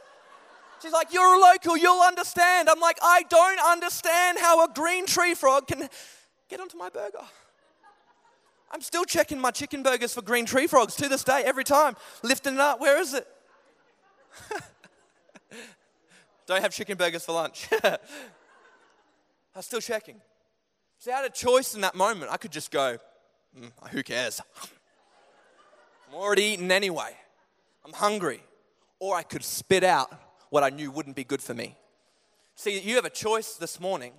She's 0.82 0.92
like, 0.92 1.12
You're 1.12 1.36
a 1.36 1.40
local, 1.40 1.76
you'll 1.76 2.02
understand. 2.02 2.68
I'm 2.68 2.80
like, 2.80 2.98
I 3.02 3.22
don't 3.28 3.60
understand 3.60 4.38
how 4.40 4.64
a 4.64 4.68
green 4.72 5.06
tree 5.06 5.34
frog 5.34 5.66
can 5.66 5.88
get 6.48 6.60
onto 6.60 6.76
my 6.76 6.88
burger. 6.88 7.24
I'm 8.70 8.80
still 8.80 9.04
checking 9.04 9.40
my 9.40 9.50
chicken 9.50 9.82
burgers 9.82 10.12
for 10.12 10.22
green 10.22 10.44
tree 10.44 10.66
frogs 10.66 10.96
to 10.96 11.08
this 11.08 11.24
day, 11.24 11.42
every 11.44 11.64
time. 11.64 11.96
Lifting 12.22 12.54
it 12.54 12.60
up, 12.60 12.80
where 12.80 13.00
is 13.00 13.14
it? 13.14 13.26
don't 16.46 16.60
have 16.60 16.72
chicken 16.72 16.96
burgers 16.96 17.24
for 17.24 17.32
lunch. 17.32 17.68
I'm 17.84 19.62
still 19.62 19.80
checking. 19.80 20.20
See, 20.98 21.10
I 21.10 21.16
had 21.16 21.24
a 21.24 21.30
choice 21.30 21.74
in 21.74 21.80
that 21.82 21.94
moment. 21.94 22.30
I 22.32 22.36
could 22.36 22.50
just 22.50 22.70
go, 22.70 22.98
mm, 23.58 23.70
who 23.90 24.02
cares? 24.02 24.40
I'm 26.08 26.14
already 26.14 26.42
eating 26.44 26.70
anyway. 26.70 27.16
I'm 27.84 27.92
hungry. 27.92 28.42
Or 28.98 29.14
I 29.14 29.22
could 29.22 29.44
spit 29.44 29.84
out 29.84 30.10
what 30.50 30.62
I 30.62 30.70
knew 30.70 30.90
wouldn't 30.90 31.16
be 31.16 31.24
good 31.24 31.42
for 31.42 31.54
me. 31.54 31.76
See, 32.54 32.80
you 32.80 32.96
have 32.96 33.04
a 33.04 33.11
choice 33.11 33.54
this 33.54 33.80
morning, 33.80 34.12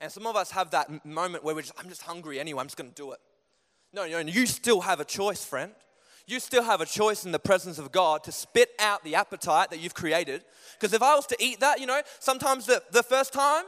and 0.00 0.10
some 0.10 0.26
of 0.26 0.36
us 0.36 0.50
have 0.50 0.70
that 0.70 1.04
moment 1.04 1.44
where 1.44 1.54
we're 1.54 1.62
just, 1.62 1.74
I'm 1.78 1.88
just 1.88 2.02
hungry 2.02 2.40
anyway, 2.40 2.60
I'm 2.60 2.66
just 2.66 2.76
gonna 2.76 2.90
do 2.90 3.12
it. 3.12 3.20
No, 3.92 4.06
no, 4.06 4.18
you 4.18 4.46
still 4.46 4.80
have 4.80 4.98
a 4.98 5.04
choice, 5.04 5.44
friend. 5.44 5.72
You 6.26 6.40
still 6.40 6.64
have 6.64 6.80
a 6.80 6.86
choice 6.86 7.24
in 7.24 7.32
the 7.32 7.38
presence 7.38 7.78
of 7.78 7.92
God 7.92 8.24
to 8.24 8.32
spit 8.32 8.70
out 8.78 9.04
the 9.04 9.14
appetite 9.14 9.70
that 9.70 9.78
you've 9.78 9.94
created. 9.94 10.42
Because 10.72 10.94
if 10.94 11.02
I 11.02 11.14
was 11.14 11.26
to 11.26 11.36
eat 11.38 11.60
that, 11.60 11.80
you 11.80 11.86
know, 11.86 12.00
sometimes 12.18 12.66
the, 12.66 12.82
the 12.92 13.02
first 13.02 13.32
time, 13.32 13.64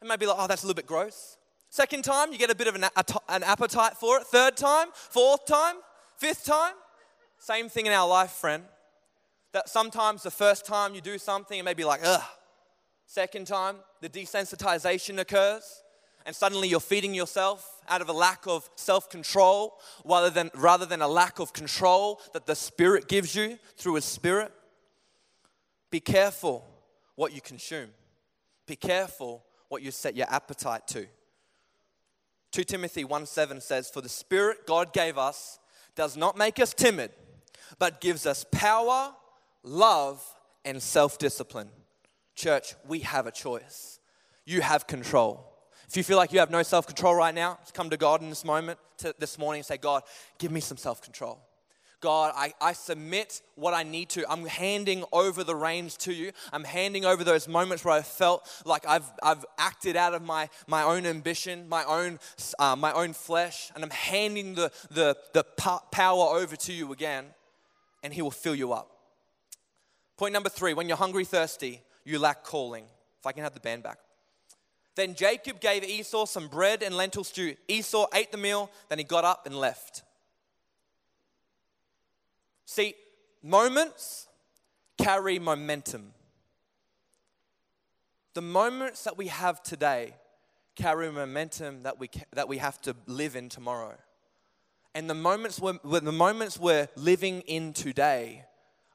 it 0.00 0.06
may 0.06 0.16
be 0.16 0.26
like, 0.26 0.36
oh, 0.38 0.46
that's 0.46 0.62
a 0.62 0.66
little 0.66 0.76
bit 0.76 0.86
gross. 0.86 1.38
Second 1.70 2.04
time, 2.04 2.32
you 2.32 2.38
get 2.38 2.50
a 2.50 2.54
bit 2.54 2.68
of 2.68 2.74
an, 2.74 2.84
an 3.28 3.42
appetite 3.42 3.94
for 3.94 4.18
it. 4.18 4.24
Third 4.24 4.56
time, 4.56 4.88
fourth 4.92 5.46
time, 5.46 5.76
fifth 6.18 6.44
time. 6.44 6.74
Same 7.38 7.68
thing 7.70 7.86
in 7.86 7.92
our 7.92 8.06
life, 8.06 8.32
friend 8.32 8.64
that 9.52 9.68
sometimes 9.68 10.22
the 10.22 10.30
first 10.30 10.64
time 10.64 10.94
you 10.94 11.00
do 11.00 11.18
something, 11.18 11.58
it 11.58 11.64
may 11.64 11.74
be 11.74 11.84
like, 11.84 12.00
ugh. 12.04 12.22
Second 13.06 13.46
time, 13.46 13.76
the 14.00 14.08
desensitization 14.08 15.18
occurs, 15.18 15.82
and 16.24 16.36
suddenly 16.36 16.68
you're 16.68 16.78
feeding 16.78 17.12
yourself 17.12 17.82
out 17.88 18.00
of 18.00 18.08
a 18.08 18.12
lack 18.12 18.46
of 18.46 18.70
self 18.76 19.10
control 19.10 19.78
rather 20.04 20.30
than, 20.30 20.50
rather 20.54 20.86
than 20.86 21.02
a 21.02 21.08
lack 21.08 21.40
of 21.40 21.52
control 21.52 22.20
that 22.32 22.46
the 22.46 22.54
Spirit 22.54 23.08
gives 23.08 23.34
you 23.34 23.58
through 23.76 23.94
His 23.94 24.04
Spirit. 24.04 24.52
Be 25.90 25.98
careful 25.98 26.64
what 27.16 27.32
you 27.34 27.40
consume. 27.40 27.88
Be 28.66 28.76
careful 28.76 29.42
what 29.68 29.82
you 29.82 29.90
set 29.90 30.14
your 30.14 30.30
appetite 30.30 30.86
to. 30.88 31.06
2 32.52 32.64
Timothy 32.64 33.04
1 33.04 33.26
7 33.26 33.60
says, 33.60 33.90
For 33.90 34.00
the 34.00 34.08
Spirit 34.08 34.66
God 34.66 34.92
gave 34.92 35.18
us 35.18 35.58
does 35.96 36.16
not 36.16 36.38
make 36.38 36.60
us 36.60 36.72
timid, 36.72 37.10
but 37.78 38.00
gives 38.00 38.26
us 38.26 38.44
power, 38.52 39.12
love, 39.62 40.22
and 40.64 40.82
self 40.82 41.18
discipline. 41.18 41.68
Church, 42.34 42.74
we 42.86 43.00
have 43.00 43.26
a 43.26 43.32
choice. 43.32 43.98
You 44.44 44.60
have 44.62 44.86
control. 44.86 45.46
If 45.88 45.96
you 45.96 46.02
feel 46.02 46.16
like 46.16 46.32
you 46.32 46.38
have 46.38 46.50
no 46.50 46.62
self 46.62 46.86
control 46.86 47.14
right 47.14 47.34
now, 47.34 47.58
come 47.74 47.90
to 47.90 47.96
God 47.96 48.22
in 48.22 48.28
this 48.28 48.44
moment, 48.44 48.78
to 48.98 49.14
this 49.18 49.38
morning, 49.38 49.60
and 49.60 49.66
say, 49.66 49.76
God, 49.76 50.02
give 50.38 50.52
me 50.52 50.60
some 50.60 50.76
self 50.76 51.02
control. 51.02 51.40
God, 52.00 52.32
I, 52.34 52.54
I 52.60 52.72
submit 52.72 53.42
what 53.56 53.74
I 53.74 53.82
need 53.82 54.08
to. 54.10 54.30
I'm 54.30 54.46
handing 54.46 55.04
over 55.12 55.44
the 55.44 55.54
reins 55.54 55.98
to 55.98 56.14
you. 56.14 56.32
I'm 56.50 56.64
handing 56.64 57.04
over 57.04 57.24
those 57.24 57.46
moments 57.46 57.84
where 57.84 57.92
I 57.92 58.00
felt 58.00 58.48
like 58.64 58.86
I've, 58.88 59.04
I've 59.22 59.44
acted 59.58 59.96
out 59.96 60.14
of 60.14 60.22
my, 60.22 60.48
my 60.66 60.82
own 60.82 61.04
ambition, 61.04 61.68
my 61.68 61.84
own, 61.84 62.18
uh, 62.58 62.74
my 62.74 62.92
own 62.92 63.12
flesh, 63.12 63.70
and 63.74 63.84
I'm 63.84 63.90
handing 63.90 64.54
the, 64.54 64.72
the, 64.90 65.16
the 65.34 65.44
power 65.44 66.38
over 66.38 66.56
to 66.56 66.72
you 66.72 66.90
again, 66.92 67.26
and 68.02 68.14
He 68.14 68.22
will 68.22 68.30
fill 68.30 68.54
you 68.54 68.72
up. 68.72 68.89
Point 70.20 70.34
number 70.34 70.50
three 70.50 70.74
when 70.74 70.86
you're 70.86 70.98
hungry, 70.98 71.24
thirsty, 71.24 71.80
you 72.04 72.18
lack 72.18 72.44
calling. 72.44 72.84
If 73.20 73.26
I 73.26 73.32
can 73.32 73.42
have 73.42 73.54
the 73.54 73.60
band 73.60 73.82
back. 73.82 73.96
Then 74.94 75.14
Jacob 75.14 75.62
gave 75.62 75.82
Esau 75.82 76.26
some 76.26 76.46
bread 76.46 76.82
and 76.82 76.94
lentil 76.94 77.24
stew. 77.24 77.56
Esau 77.68 78.04
ate 78.12 78.30
the 78.30 78.36
meal, 78.36 78.70
then 78.90 78.98
he 78.98 79.04
got 79.04 79.24
up 79.24 79.46
and 79.46 79.56
left. 79.56 80.02
See, 82.66 82.96
moments 83.42 84.28
carry 84.98 85.38
momentum. 85.38 86.12
The 88.34 88.42
moments 88.42 89.04
that 89.04 89.16
we 89.16 89.28
have 89.28 89.62
today 89.62 90.16
carry 90.76 91.10
momentum 91.10 91.84
that 91.84 91.98
we, 91.98 92.10
that 92.34 92.46
we 92.46 92.58
have 92.58 92.78
to 92.82 92.94
live 93.06 93.36
in 93.36 93.48
tomorrow. 93.48 93.96
And 94.94 95.08
the 95.08 95.14
moments, 95.14 95.58
we're, 95.58 95.78
the 95.82 96.12
moments 96.12 96.58
we're 96.60 96.90
living 96.94 97.40
in 97.46 97.72
today 97.72 98.44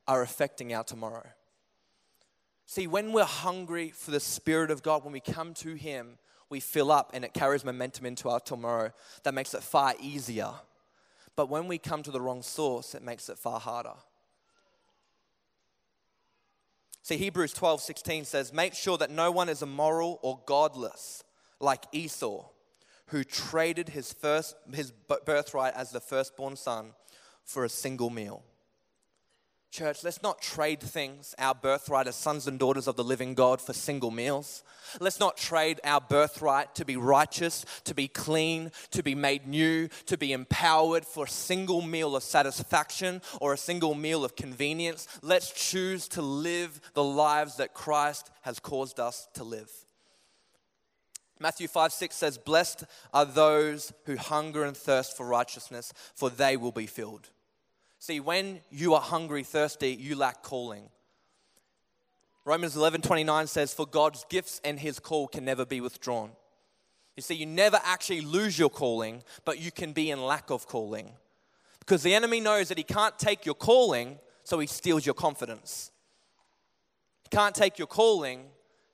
are 0.07 0.21
affecting 0.21 0.73
our 0.73 0.83
tomorrow. 0.83 1.27
See, 2.65 2.87
when 2.87 3.13
we're 3.13 3.23
hungry 3.25 3.91
for 3.91 4.11
the 4.11 4.19
Spirit 4.19 4.71
of 4.71 4.81
God, 4.81 5.03
when 5.03 5.13
we 5.13 5.19
come 5.19 5.53
to 5.55 5.75
Him, 5.75 6.17
we 6.49 6.59
fill 6.59 6.91
up 6.91 7.11
and 7.13 7.23
it 7.23 7.33
carries 7.33 7.63
momentum 7.65 8.05
into 8.05 8.29
our 8.29 8.39
tomorrow. 8.39 8.91
That 9.23 9.33
makes 9.33 9.53
it 9.53 9.63
far 9.63 9.93
easier 9.99 10.53
but 11.35 11.49
when 11.49 11.67
we 11.67 11.77
come 11.77 12.01
to 12.03 12.11
the 12.11 12.21
wrong 12.21 12.41
source, 12.41 12.95
it 12.95 13.03
makes 13.03 13.29
it 13.29 13.37
far 13.37 13.59
harder. 13.59 13.93
See, 17.03 17.17
Hebrews 17.17 17.53
12 17.53 17.81
16 17.81 18.25
says, 18.25 18.53
Make 18.53 18.73
sure 18.73 18.97
that 18.97 19.11
no 19.11 19.31
one 19.31 19.49
is 19.49 19.61
immoral 19.61 20.19
or 20.21 20.39
godless 20.45 21.23
like 21.59 21.85
Esau, 21.91 22.45
who 23.07 23.23
traded 23.23 23.89
his, 23.89 24.11
first, 24.13 24.55
his 24.73 24.91
birthright 25.25 25.73
as 25.75 25.91
the 25.91 25.99
firstborn 25.99 26.55
son 26.55 26.93
for 27.43 27.63
a 27.63 27.69
single 27.69 28.09
meal. 28.09 28.43
Church, 29.75 30.05
let's 30.05 30.23
not 30.23 30.41
trade 30.41 30.79
things, 30.79 31.35
our 31.37 31.53
birthright 31.53 32.07
as 32.07 32.15
sons 32.15 32.47
and 32.47 32.57
daughters 32.57 32.87
of 32.87 32.95
the 32.95 33.03
living 33.03 33.33
God, 33.33 33.59
for 33.59 33.73
single 33.73 34.09
meals. 34.09 34.63
Let's 35.01 35.19
not 35.19 35.35
trade 35.35 35.81
our 35.83 35.99
birthright 35.99 36.73
to 36.75 36.85
be 36.85 36.95
righteous, 36.95 37.65
to 37.83 37.93
be 37.93 38.07
clean, 38.07 38.71
to 38.91 39.03
be 39.03 39.15
made 39.15 39.45
new, 39.45 39.89
to 40.05 40.17
be 40.17 40.31
empowered 40.31 41.05
for 41.05 41.25
a 41.25 41.29
single 41.29 41.81
meal 41.81 42.15
of 42.15 42.23
satisfaction 42.23 43.21
or 43.41 43.51
a 43.51 43.57
single 43.57 43.95
meal 43.95 44.23
of 44.23 44.37
convenience. 44.37 45.09
Let's 45.21 45.51
choose 45.51 46.07
to 46.09 46.21
live 46.21 46.79
the 46.93 47.03
lives 47.03 47.57
that 47.57 47.73
Christ 47.73 48.31
has 48.43 48.61
caused 48.61 48.97
us 48.97 49.27
to 49.33 49.43
live. 49.43 49.69
Matthew 51.37 51.67
5 51.67 51.91
6 51.91 52.15
says, 52.15 52.37
Blessed 52.37 52.85
are 53.13 53.25
those 53.25 53.91
who 54.05 54.15
hunger 54.15 54.63
and 54.63 54.77
thirst 54.77 55.17
for 55.17 55.25
righteousness, 55.25 55.91
for 56.13 56.29
they 56.29 56.55
will 56.55 56.71
be 56.71 56.87
filled. 56.87 57.29
See, 57.99 58.19
when 58.19 58.61
you 58.69 58.93
are 58.93 59.01
hungry, 59.01 59.43
thirsty, 59.43 59.89
you 59.89 60.15
lack 60.15 60.43
calling. 60.43 60.89
Romans 62.45 62.75
11 62.75 63.01
29 63.01 63.47
says, 63.47 63.73
For 63.73 63.87
God's 63.87 64.25
gifts 64.29 64.61
and 64.63 64.79
his 64.79 64.99
call 64.99 65.27
can 65.27 65.43
never 65.43 65.65
be 65.65 65.81
withdrawn. 65.81 66.31
You 67.15 67.23
see, 67.23 67.35
you 67.35 67.45
never 67.45 67.79
actually 67.83 68.21
lose 68.21 68.59
your 68.59 68.69
calling, 68.69 69.23
but 69.45 69.59
you 69.59 69.71
can 69.71 69.93
be 69.93 70.11
in 70.11 70.21
lack 70.21 70.49
of 70.51 70.67
calling. 70.67 71.11
Because 71.79 72.03
the 72.03 72.13
enemy 72.13 72.41
knows 72.41 72.67
that 72.69 72.77
he 72.77 72.83
can't 72.83 73.17
take 73.17 73.45
your 73.45 73.55
calling, 73.55 74.19
so 74.43 74.59
he 74.59 74.67
steals 74.67 75.05
your 75.05 75.15
confidence. 75.15 75.91
He 77.23 77.29
can't 77.35 77.55
take 77.55 77.79
your 77.79 77.87
calling, 77.87 78.45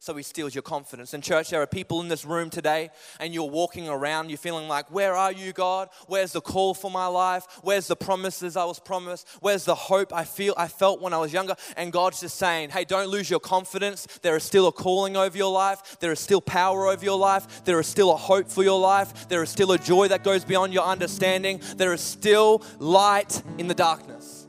so 0.02 0.16
he 0.16 0.24
steals 0.24 0.56
your 0.56 0.64
confidence. 0.64 1.14
And, 1.14 1.24
church, 1.24 1.52
there 1.52 1.62
are 1.62 1.68
people 1.68 2.02
in 2.02 2.08
this 2.08 2.26
room 2.26 2.50
today, 2.50 2.90
and 3.20 3.36
you're 3.36 3.44
walking 3.44 3.88
around, 3.88 4.30
you're 4.30 4.38
feeling 4.40 4.68
like, 4.68 4.90
Where 4.90 5.16
are 5.16 5.32
you, 5.32 5.54
God? 5.54 5.90
Where's 6.08 6.32
the 6.32 6.42
call 6.42 6.74
for 6.74 6.90
my 6.90 7.06
life? 7.06 7.46
Where's 7.62 7.86
the 7.86 7.96
promises 7.96 8.58
I 8.58 8.66
was 8.66 8.80
promised? 8.80 9.28
Where's 9.42 9.64
the 9.64 9.76
hope 9.76 10.12
I 10.12 10.24
feel 10.24 10.56
I 10.58 10.70
felt 10.70 11.02
when 11.02 11.14
I 11.14 11.20
was 11.20 11.32
younger? 11.32 11.56
And 11.78 11.94
God's 11.94 12.20
just 12.20 12.38
saying, 12.38 12.72
Hey, 12.72 12.84
don't 12.84 13.10
lose 13.10 13.30
your 13.30 13.40
confidence. 13.40 14.08
There 14.24 14.36
is 14.36 14.44
still 14.44 14.68
a 14.68 14.72
calling 14.72 15.16
over 15.16 15.38
your 15.38 15.52
life, 15.52 16.00
there 16.00 16.12
is 16.12 16.20
still 16.20 16.42
power 16.42 16.88
over 16.88 17.06
your 17.06 17.20
life, 17.20 17.64
there 17.64 17.80
is 17.80 17.86
still 17.86 18.12
a 18.12 18.18
hope 18.18 18.50
for 18.50 18.64
your 18.64 18.80
life, 18.80 19.30
there 19.30 19.44
is 19.44 19.52
still 19.52 19.72
a 19.72 19.78
joy 19.78 20.08
that 20.08 20.24
goes 20.24 20.44
beyond 20.44 20.74
your 20.74 20.84
understanding, 20.84 21.62
there 21.76 21.94
is 21.94 22.02
still 22.02 22.64
light 22.80 23.44
in 23.60 23.68
the 23.68 23.76
darkness. 23.76 24.41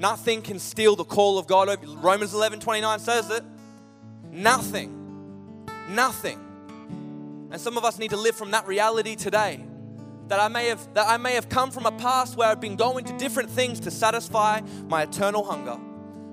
Nothing 0.00 0.40
can 0.40 0.58
steal 0.58 0.96
the 0.96 1.04
call 1.04 1.38
of 1.38 1.46
God. 1.46 1.68
Romans 2.02 2.32
11 2.32 2.60
29 2.60 2.98
says 3.00 3.28
it. 3.28 3.44
Nothing. 4.32 5.66
Nothing. 5.90 6.40
And 7.50 7.60
some 7.60 7.76
of 7.76 7.84
us 7.84 7.98
need 7.98 8.08
to 8.10 8.16
live 8.16 8.34
from 8.34 8.52
that 8.52 8.66
reality 8.66 9.14
today. 9.14 9.60
That 10.28 10.40
I 10.40 10.48
may 10.48 10.68
have 10.68 10.94
that 10.94 11.06
I 11.06 11.18
may 11.18 11.34
have 11.34 11.50
come 11.50 11.70
from 11.70 11.84
a 11.84 11.92
past 11.92 12.38
where 12.38 12.48
I've 12.48 12.62
been 12.62 12.76
going 12.76 13.04
to 13.04 13.18
different 13.18 13.50
things 13.50 13.78
to 13.80 13.90
satisfy 13.90 14.62
my 14.88 15.02
eternal 15.02 15.44
hunger. 15.44 15.76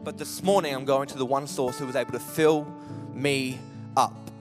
But 0.01 0.17
this 0.17 0.41
morning 0.41 0.73
I'm 0.73 0.85
going 0.85 1.09
to 1.09 1.17
the 1.17 1.25
one 1.25 1.45
source 1.45 1.77
who 1.77 1.87
was 1.87 1.97
able 1.97 2.13
to 2.13 2.19
fill 2.19 2.65
me 3.11 3.59
up. 3.97 4.31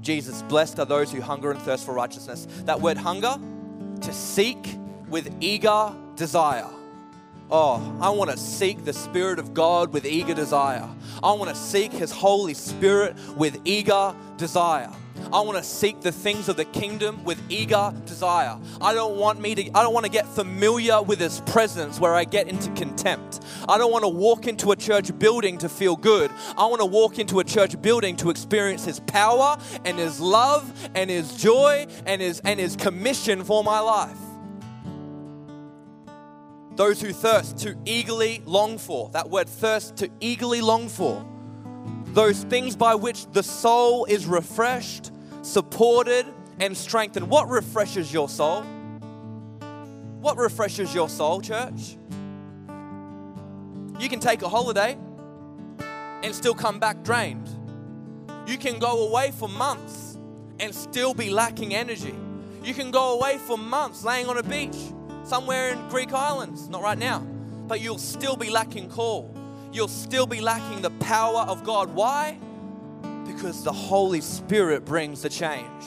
Jesus, 0.00 0.40
blessed 0.40 0.78
are 0.78 0.86
those 0.86 1.12
who 1.12 1.20
hunger 1.20 1.50
and 1.50 1.60
thirst 1.60 1.84
for 1.84 1.92
righteousness. 1.92 2.46
That 2.64 2.80
word 2.80 2.96
hunger, 2.96 3.36
to 4.00 4.12
seek 4.14 4.78
with 5.10 5.34
eager 5.40 5.94
desire. 6.16 6.70
Oh, 7.50 7.96
I 8.00 8.10
want 8.10 8.30
to 8.30 8.36
seek 8.36 8.84
the 8.84 8.92
Spirit 8.92 9.38
of 9.38 9.54
God 9.54 9.92
with 9.92 10.06
eager 10.06 10.34
desire. 10.34 10.88
I 11.22 11.32
want 11.32 11.50
to 11.50 11.56
seek 11.56 11.92
His 11.92 12.10
Holy 12.10 12.54
Spirit 12.54 13.16
with 13.36 13.60
eager 13.64 14.14
desire. 14.36 14.90
I 15.32 15.40
want 15.40 15.56
to 15.58 15.64
seek 15.64 16.00
the 16.00 16.12
things 16.12 16.48
of 16.48 16.56
the 16.56 16.64
kingdom 16.64 17.22
with 17.24 17.40
eager 17.48 17.92
desire. 18.06 18.58
I 18.80 18.94
don't 18.94 19.16
want 19.16 19.40
me 19.40 19.54
to 19.54 19.62
I 19.74 19.82
don't 19.82 19.94
want 19.94 20.06
to 20.06 20.10
get 20.10 20.26
familiar 20.26 21.02
with 21.02 21.20
his 21.20 21.40
presence 21.40 22.00
where 22.00 22.14
I 22.14 22.24
get 22.24 22.48
into 22.48 22.70
contempt. 22.72 23.40
I 23.68 23.78
don't 23.78 23.92
want 23.92 24.04
to 24.04 24.08
walk 24.08 24.46
into 24.46 24.72
a 24.72 24.76
church 24.76 25.16
building 25.18 25.58
to 25.58 25.68
feel 25.68 25.96
good. 25.96 26.30
I 26.58 26.66
want 26.66 26.80
to 26.80 26.86
walk 26.86 27.18
into 27.18 27.40
a 27.40 27.44
church 27.44 27.80
building 27.80 28.16
to 28.16 28.30
experience 28.30 28.84
his 28.84 29.00
power 29.00 29.56
and 29.84 29.98
his 29.98 30.20
love 30.20 30.70
and 30.94 31.08
his 31.08 31.36
joy 31.36 31.86
and 32.06 32.20
his 32.20 32.40
and 32.40 32.58
his 32.58 32.76
commission 32.76 33.44
for 33.44 33.62
my 33.62 33.80
life. 33.80 34.18
Those 36.76 37.00
who 37.00 37.12
thirst 37.12 37.58
to 37.58 37.76
eagerly 37.84 38.42
long 38.46 38.78
for. 38.78 39.08
That 39.10 39.30
word 39.30 39.48
thirst 39.48 39.96
to 39.96 40.10
eagerly 40.20 40.60
long 40.60 40.88
for. 40.88 41.24
Those 42.06 42.42
things 42.44 42.74
by 42.74 42.96
which 42.96 43.26
the 43.26 43.42
soul 43.42 44.06
is 44.06 44.26
refreshed, 44.26 45.12
supported, 45.42 46.26
and 46.58 46.76
strengthened. 46.76 47.28
What 47.28 47.48
refreshes 47.48 48.12
your 48.12 48.28
soul? 48.28 48.62
What 50.20 50.36
refreshes 50.36 50.94
your 50.94 51.08
soul, 51.08 51.40
church? 51.40 51.96
You 54.00 54.08
can 54.08 54.18
take 54.18 54.42
a 54.42 54.48
holiday 54.48 54.96
and 56.22 56.34
still 56.34 56.54
come 56.54 56.80
back 56.80 57.02
drained. 57.04 57.48
You 58.46 58.58
can 58.58 58.80
go 58.80 59.06
away 59.08 59.30
for 59.30 59.48
months 59.48 60.18
and 60.58 60.74
still 60.74 61.14
be 61.14 61.30
lacking 61.30 61.74
energy. 61.74 62.14
You 62.64 62.74
can 62.74 62.90
go 62.90 63.16
away 63.16 63.38
for 63.38 63.56
months 63.56 64.02
laying 64.04 64.26
on 64.26 64.38
a 64.38 64.42
beach 64.42 64.76
somewhere 65.24 65.70
in 65.70 65.88
Greek 65.88 66.12
islands, 66.12 66.68
not 66.68 66.82
right 66.82 66.98
now, 66.98 67.20
but 67.66 67.80
you'll 67.80 67.98
still 67.98 68.36
be 68.36 68.50
lacking 68.50 68.90
call. 68.90 69.34
You'll 69.72 69.88
still 69.88 70.26
be 70.26 70.40
lacking 70.40 70.82
the 70.82 70.90
power 70.90 71.40
of 71.40 71.64
God. 71.64 71.94
Why? 71.94 72.38
Because 73.26 73.64
the 73.64 73.72
Holy 73.72 74.20
Spirit 74.20 74.84
brings 74.84 75.22
the 75.22 75.28
change. 75.28 75.84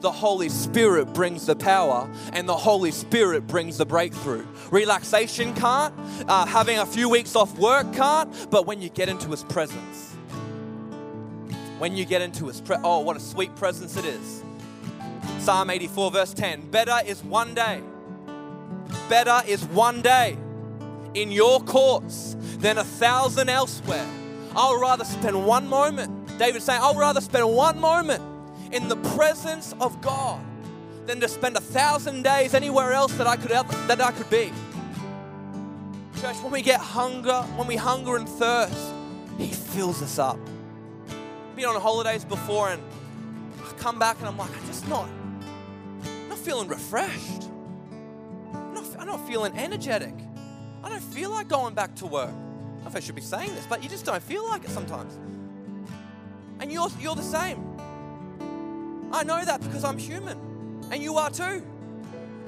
The 0.00 0.10
Holy 0.10 0.48
Spirit 0.48 1.12
brings 1.12 1.46
the 1.46 1.54
power, 1.56 2.10
and 2.32 2.48
the 2.48 2.56
Holy 2.56 2.90
Spirit 2.90 3.46
brings 3.46 3.78
the 3.78 3.86
breakthrough. 3.86 4.46
Relaxation 4.70 5.54
can't, 5.54 5.94
uh, 6.26 6.46
having 6.46 6.78
a 6.78 6.86
few 6.86 7.08
weeks 7.08 7.36
off 7.36 7.56
work 7.58 7.92
can't, 7.92 8.50
but 8.50 8.66
when 8.66 8.80
you 8.80 8.88
get 8.88 9.08
into 9.08 9.28
His 9.28 9.44
presence, 9.44 10.14
when 11.78 11.96
you 11.96 12.06
get 12.06 12.22
into 12.22 12.46
His 12.46 12.60
presence, 12.60 12.86
oh, 12.86 13.00
what 13.00 13.16
a 13.16 13.20
sweet 13.20 13.54
presence 13.56 13.96
it 13.96 14.06
is. 14.06 14.42
Psalm 15.38 15.68
84, 15.68 16.10
verse 16.10 16.34
10 16.34 16.70
Better 16.70 16.98
is 17.06 17.22
one 17.22 17.54
day 17.54 17.82
better 19.08 19.42
is 19.46 19.64
one 19.66 20.02
day 20.02 20.36
in 21.14 21.30
your 21.30 21.60
courts 21.60 22.36
than 22.58 22.78
a 22.78 22.84
thousand 22.84 23.48
elsewhere. 23.48 24.06
I'll 24.54 24.80
rather 24.80 25.04
spend 25.04 25.46
one 25.46 25.68
moment 25.68 26.20
David's 26.40 26.64
saying, 26.64 26.80
I'll 26.82 26.94
rather 26.96 27.20
spend 27.20 27.46
one 27.54 27.78
moment 27.78 28.22
in 28.72 28.88
the 28.88 28.96
presence 29.14 29.74
of 29.78 30.00
God 30.00 30.42
than 31.04 31.20
to 31.20 31.28
spend 31.28 31.54
a 31.54 31.60
thousand 31.60 32.22
days 32.22 32.54
anywhere 32.54 32.94
else 32.94 33.12
that 33.18 33.26
I 33.26 33.36
could 33.36 33.50
that 33.50 34.00
I 34.00 34.10
could 34.10 34.30
be. 34.30 34.50
Church, 36.18 36.36
when 36.36 36.50
we 36.50 36.62
get 36.62 36.80
hunger, 36.80 37.42
when 37.56 37.66
we 37.66 37.76
hunger 37.76 38.16
and 38.16 38.26
thirst, 38.26 38.94
He 39.36 39.48
fills 39.48 40.00
us 40.00 40.18
up. 40.18 40.38
Been 41.56 41.66
on 41.66 41.78
holidays 41.78 42.24
before 42.24 42.70
and 42.70 42.82
I 43.62 43.72
come 43.74 43.98
back 43.98 44.16
and 44.20 44.26
I'm 44.26 44.38
like, 44.38 44.50
I'm 44.56 44.66
just 44.66 44.88
not, 44.88 45.10
not 46.30 46.38
feeling 46.38 46.68
refreshed. 46.68 47.49
Feeling 49.30 49.56
energetic. 49.56 50.14
I 50.82 50.88
don't 50.88 51.02
feel 51.02 51.30
like 51.30 51.46
going 51.46 51.72
back 51.72 51.94
to 51.96 52.06
work. 52.06 52.30
I 52.30 52.32
don't 52.32 52.82
know 52.82 52.88
if 52.88 52.96
I 52.96 53.00
should 53.00 53.14
be 53.14 53.20
saying 53.20 53.54
this, 53.54 53.64
but 53.64 53.80
you 53.80 53.88
just 53.88 54.04
don't 54.04 54.20
feel 54.20 54.44
like 54.48 54.64
it 54.64 54.70
sometimes. 54.70 55.16
And 56.58 56.72
you're, 56.72 56.88
you're 56.98 57.14
the 57.14 57.22
same. 57.22 57.64
I 59.12 59.22
know 59.22 59.44
that 59.44 59.60
because 59.60 59.84
I'm 59.84 59.98
human, 59.98 60.36
and 60.90 61.00
you 61.00 61.16
are 61.16 61.30
too. 61.30 61.62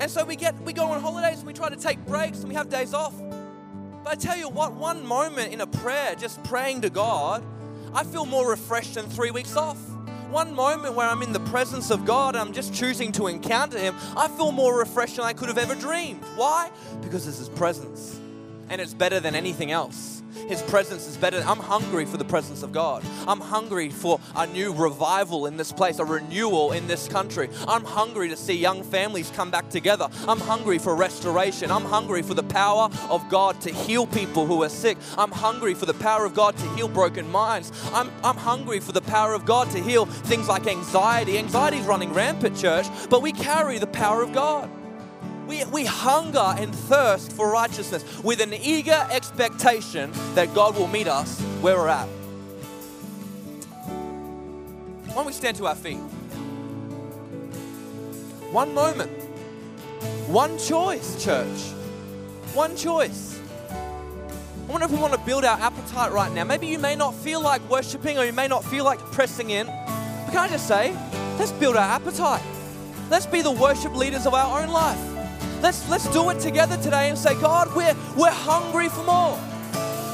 And 0.00 0.10
so 0.10 0.24
we 0.24 0.34
get 0.34 0.60
we 0.62 0.72
go 0.72 0.86
on 0.86 1.00
holidays 1.00 1.38
and 1.38 1.46
we 1.46 1.52
try 1.52 1.68
to 1.68 1.76
take 1.76 2.04
breaks 2.04 2.40
and 2.40 2.48
we 2.48 2.56
have 2.56 2.68
days 2.68 2.94
off. 2.94 3.14
But 4.02 4.12
I 4.12 4.16
tell 4.16 4.36
you 4.36 4.48
what, 4.48 4.72
one 4.72 5.06
moment 5.06 5.52
in 5.52 5.60
a 5.60 5.66
prayer, 5.66 6.16
just 6.16 6.42
praying 6.42 6.80
to 6.80 6.90
God, 6.90 7.44
I 7.94 8.02
feel 8.02 8.26
more 8.26 8.50
refreshed 8.50 8.94
than 8.94 9.06
three 9.06 9.30
weeks 9.30 9.54
off. 9.56 9.78
One 10.32 10.54
moment 10.54 10.94
where 10.94 11.06
I'm 11.06 11.20
in 11.20 11.34
the 11.34 11.40
presence 11.40 11.90
of 11.90 12.06
God, 12.06 12.36
I'm 12.36 12.54
just 12.54 12.72
choosing 12.72 13.12
to 13.12 13.26
encounter 13.26 13.78
Him, 13.78 13.94
I 14.16 14.28
feel 14.28 14.50
more 14.50 14.78
refreshed 14.78 15.16
than 15.16 15.26
I 15.26 15.34
could 15.34 15.48
have 15.48 15.58
ever 15.58 15.74
dreamed. 15.74 16.22
Why? 16.36 16.70
Because 17.02 17.28
it's 17.28 17.36
His 17.36 17.50
presence. 17.50 18.18
And 18.70 18.80
it's 18.80 18.94
better 18.94 19.20
than 19.20 19.34
anything 19.34 19.72
else. 19.72 20.21
His 20.48 20.62
presence 20.62 21.06
is 21.06 21.16
better. 21.16 21.42
I'm 21.46 21.58
hungry 21.58 22.04
for 22.04 22.16
the 22.16 22.24
presence 22.24 22.62
of 22.62 22.72
God. 22.72 23.04
I'm 23.26 23.40
hungry 23.40 23.90
for 23.90 24.20
a 24.36 24.46
new 24.46 24.72
revival 24.72 25.46
in 25.46 25.56
this 25.56 25.72
place, 25.72 25.98
a 25.98 26.04
renewal 26.04 26.72
in 26.72 26.86
this 26.86 27.08
country. 27.08 27.48
I'm 27.68 27.84
hungry 27.84 28.28
to 28.28 28.36
see 28.36 28.54
young 28.54 28.82
families 28.82 29.30
come 29.30 29.50
back 29.50 29.68
together. 29.68 30.08
I'm 30.26 30.40
hungry 30.40 30.78
for 30.78 30.94
restoration. 30.94 31.70
I'm 31.70 31.84
hungry 31.84 32.22
for 32.22 32.34
the 32.34 32.42
power 32.42 32.88
of 33.08 33.28
God 33.28 33.60
to 33.62 33.72
heal 33.72 34.06
people 34.06 34.46
who 34.46 34.62
are 34.62 34.68
sick. 34.68 34.98
I'm 35.16 35.30
hungry 35.30 35.74
for 35.74 35.86
the 35.86 35.94
power 35.94 36.24
of 36.24 36.34
God 36.34 36.56
to 36.56 36.68
heal 36.70 36.88
broken 36.88 37.30
minds. 37.30 37.72
I'm, 37.92 38.10
I'm 38.24 38.36
hungry 38.36 38.80
for 38.80 38.92
the 38.92 39.02
power 39.02 39.34
of 39.34 39.44
God 39.44 39.70
to 39.70 39.80
heal 39.80 40.06
things 40.06 40.48
like 40.48 40.66
anxiety. 40.66 41.38
Anxiety 41.38 41.78
is 41.78 41.86
running 41.86 42.12
rampant, 42.12 42.56
church, 42.56 42.86
but 43.10 43.22
we 43.22 43.32
carry 43.32 43.78
the 43.78 43.86
power 43.86 44.22
of 44.22 44.32
God. 44.32 44.70
We, 45.46 45.64
we 45.66 45.84
hunger 45.84 46.54
and 46.56 46.74
thirst 46.74 47.32
for 47.32 47.50
righteousness 47.50 48.04
with 48.22 48.40
an 48.40 48.54
eager 48.54 49.06
expectation 49.10 50.10
that 50.34 50.54
God 50.54 50.76
will 50.76 50.88
meet 50.88 51.08
us 51.08 51.40
where 51.60 51.76
we're 51.76 51.88
at. 51.88 52.08
Why 55.08 55.14
don't 55.14 55.26
we 55.26 55.32
stand 55.32 55.56
to 55.58 55.66
our 55.66 55.74
feet? 55.74 55.98
One 58.50 58.72
moment, 58.72 59.10
one 60.28 60.58
choice, 60.58 61.22
church. 61.22 61.58
One 62.54 62.76
choice. 62.76 63.40
I 63.70 64.70
wonder 64.70 64.86
if 64.86 64.90
we 64.90 64.98
want 64.98 65.12
to 65.12 65.18
build 65.20 65.44
our 65.44 65.58
appetite 65.58 66.12
right 66.12 66.32
now. 66.32 66.44
Maybe 66.44 66.66
you 66.66 66.78
may 66.78 66.96
not 66.96 67.14
feel 67.14 67.42
like 67.42 67.60
worshiping 67.68 68.16
or 68.18 68.24
you 68.24 68.32
may 68.32 68.48
not 68.48 68.64
feel 68.64 68.84
like 68.84 68.98
pressing 69.10 69.50
in. 69.50 69.66
But 69.66 70.32
can 70.32 70.38
I 70.38 70.48
just 70.48 70.68
say, 70.68 70.96
let's 71.38 71.52
build 71.52 71.76
our 71.76 71.82
appetite. 71.82 72.42
Let's 73.10 73.26
be 73.26 73.42
the 73.42 73.50
worship 73.50 73.94
leaders 73.94 74.26
of 74.26 74.32
our 74.32 74.62
own 74.62 74.70
life. 74.70 75.11
Let's, 75.62 75.88
let's 75.88 76.08
do 76.08 76.28
it 76.30 76.40
together 76.40 76.76
today 76.76 77.08
and 77.08 77.16
say, 77.16 77.34
God, 77.40 77.72
we're, 77.76 77.94
we're 78.16 78.32
hungry 78.32 78.88
for 78.88 79.04
more. 79.04 79.38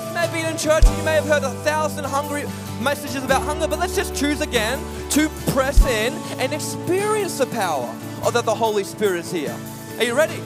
You 0.06 0.12
may 0.12 0.20
have 0.20 0.32
been 0.32 0.44
in 0.44 0.58
church 0.58 0.84
and 0.84 0.96
you 0.98 1.02
may 1.04 1.14
have 1.14 1.24
heard 1.24 1.42
a 1.42 1.50
thousand 1.64 2.04
hungry 2.04 2.44
messages 2.82 3.24
about 3.24 3.40
hunger, 3.40 3.66
but 3.66 3.78
let's 3.78 3.96
just 3.96 4.14
choose 4.14 4.42
again 4.42 4.78
to 5.10 5.30
press 5.52 5.80
in 5.86 6.12
and 6.38 6.52
experience 6.52 7.38
the 7.38 7.46
power 7.46 7.88
of 8.26 8.34
that 8.34 8.44
the 8.44 8.54
Holy 8.54 8.84
Spirit 8.84 9.20
is 9.20 9.32
here. 9.32 9.56
Are 9.96 10.04
you 10.04 10.14
ready? 10.14 10.38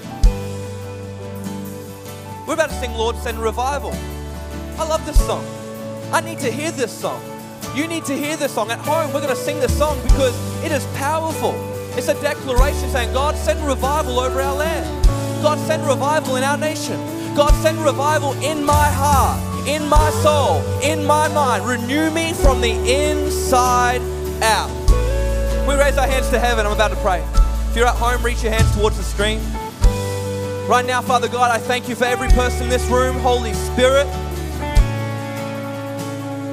We're 2.47 2.55
about 2.55 2.71
to 2.71 2.77
sing 2.77 2.93
Lord 2.93 3.17
Send 3.17 3.39
Revival. 3.39 3.93
I 4.79 4.87
love 4.87 5.05
this 5.05 5.19
song. 5.27 5.45
I 6.13 6.21
need 6.21 6.39
to 6.39 6.51
hear 6.51 6.71
this 6.71 6.97
song. 6.97 7.21
You 7.75 7.89
need 7.89 8.05
to 8.05 8.17
hear 8.17 8.37
this 8.37 8.55
song. 8.55 8.71
At 8.71 8.79
home, 8.79 9.13
we're 9.13 9.21
going 9.21 9.35
to 9.35 9.37
sing 9.37 9.59
this 9.59 9.77
song 9.77 10.01
because 10.03 10.65
it 10.65 10.71
is 10.71 10.87
powerful. 10.95 11.72
It's 11.95 12.09
a 12.09 12.21
declaration 12.23 12.89
saying, 12.91 13.13
God, 13.13 13.37
send 13.37 13.61
revival 13.67 14.19
over 14.19 14.41
our 14.41 14.55
land. 14.55 15.05
God, 15.43 15.59
send 15.67 15.85
revival 15.87 16.37
in 16.37 16.43
our 16.43 16.57
nation. 16.57 16.97
God, 17.37 17.53
send 17.63 17.79
revival 17.79 18.33
in 18.43 18.65
my 18.65 18.89
heart, 18.89 19.69
in 19.69 19.87
my 19.89 20.11
soul, 20.23 20.63
in 20.83 21.05
my 21.05 21.29
mind. 21.29 21.67
Renew 21.67 22.11
me 22.11 22.33
from 22.33 22.61
the 22.61 22.71
inside 22.71 24.01
out. 24.43 24.71
We 25.69 25.75
raise 25.75 25.99
our 25.99 26.07
hands 26.07 26.31
to 26.31 26.39
heaven. 26.39 26.65
I'm 26.65 26.73
about 26.73 26.93
to 26.93 26.97
pray. 26.97 27.23
If 27.69 27.77
you're 27.77 27.87
at 27.87 27.97
home, 27.97 28.23
reach 28.23 28.43
your 28.43 28.53
hands 28.53 28.75
towards 28.75 28.97
the 28.97 29.03
screen. 29.03 29.41
Right 30.69 30.85
now, 30.87 31.03
Father 31.03 31.29
God, 31.29 31.51
I 31.51 31.59
thank 31.59 31.89
you 31.89 31.95
for 31.95 32.05
every 32.05 32.29
person 32.29 32.65
in 32.65 32.69
this 32.69 32.87
room. 32.89 33.17
Holy 33.17 33.53
Spirit, 33.53 34.07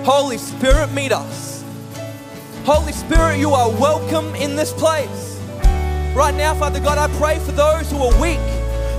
Holy 0.04 0.38
Spirit, 0.38 0.92
meet 0.92 1.12
us. 1.12 1.64
Holy 2.66 2.92
Spirit, 2.92 3.38
you 3.38 3.52
are 3.52 3.70
welcome 3.70 4.34
in 4.36 4.56
this 4.56 4.74
place. 4.74 5.29
Right 6.20 6.36
now, 6.36 6.54
Father 6.54 6.82
God, 6.82 6.98
I 6.98 7.08
pray 7.18 7.40
for 7.40 7.54
those 7.54 7.90
who 7.90 8.04
are 8.04 8.12
weak, 8.22 8.44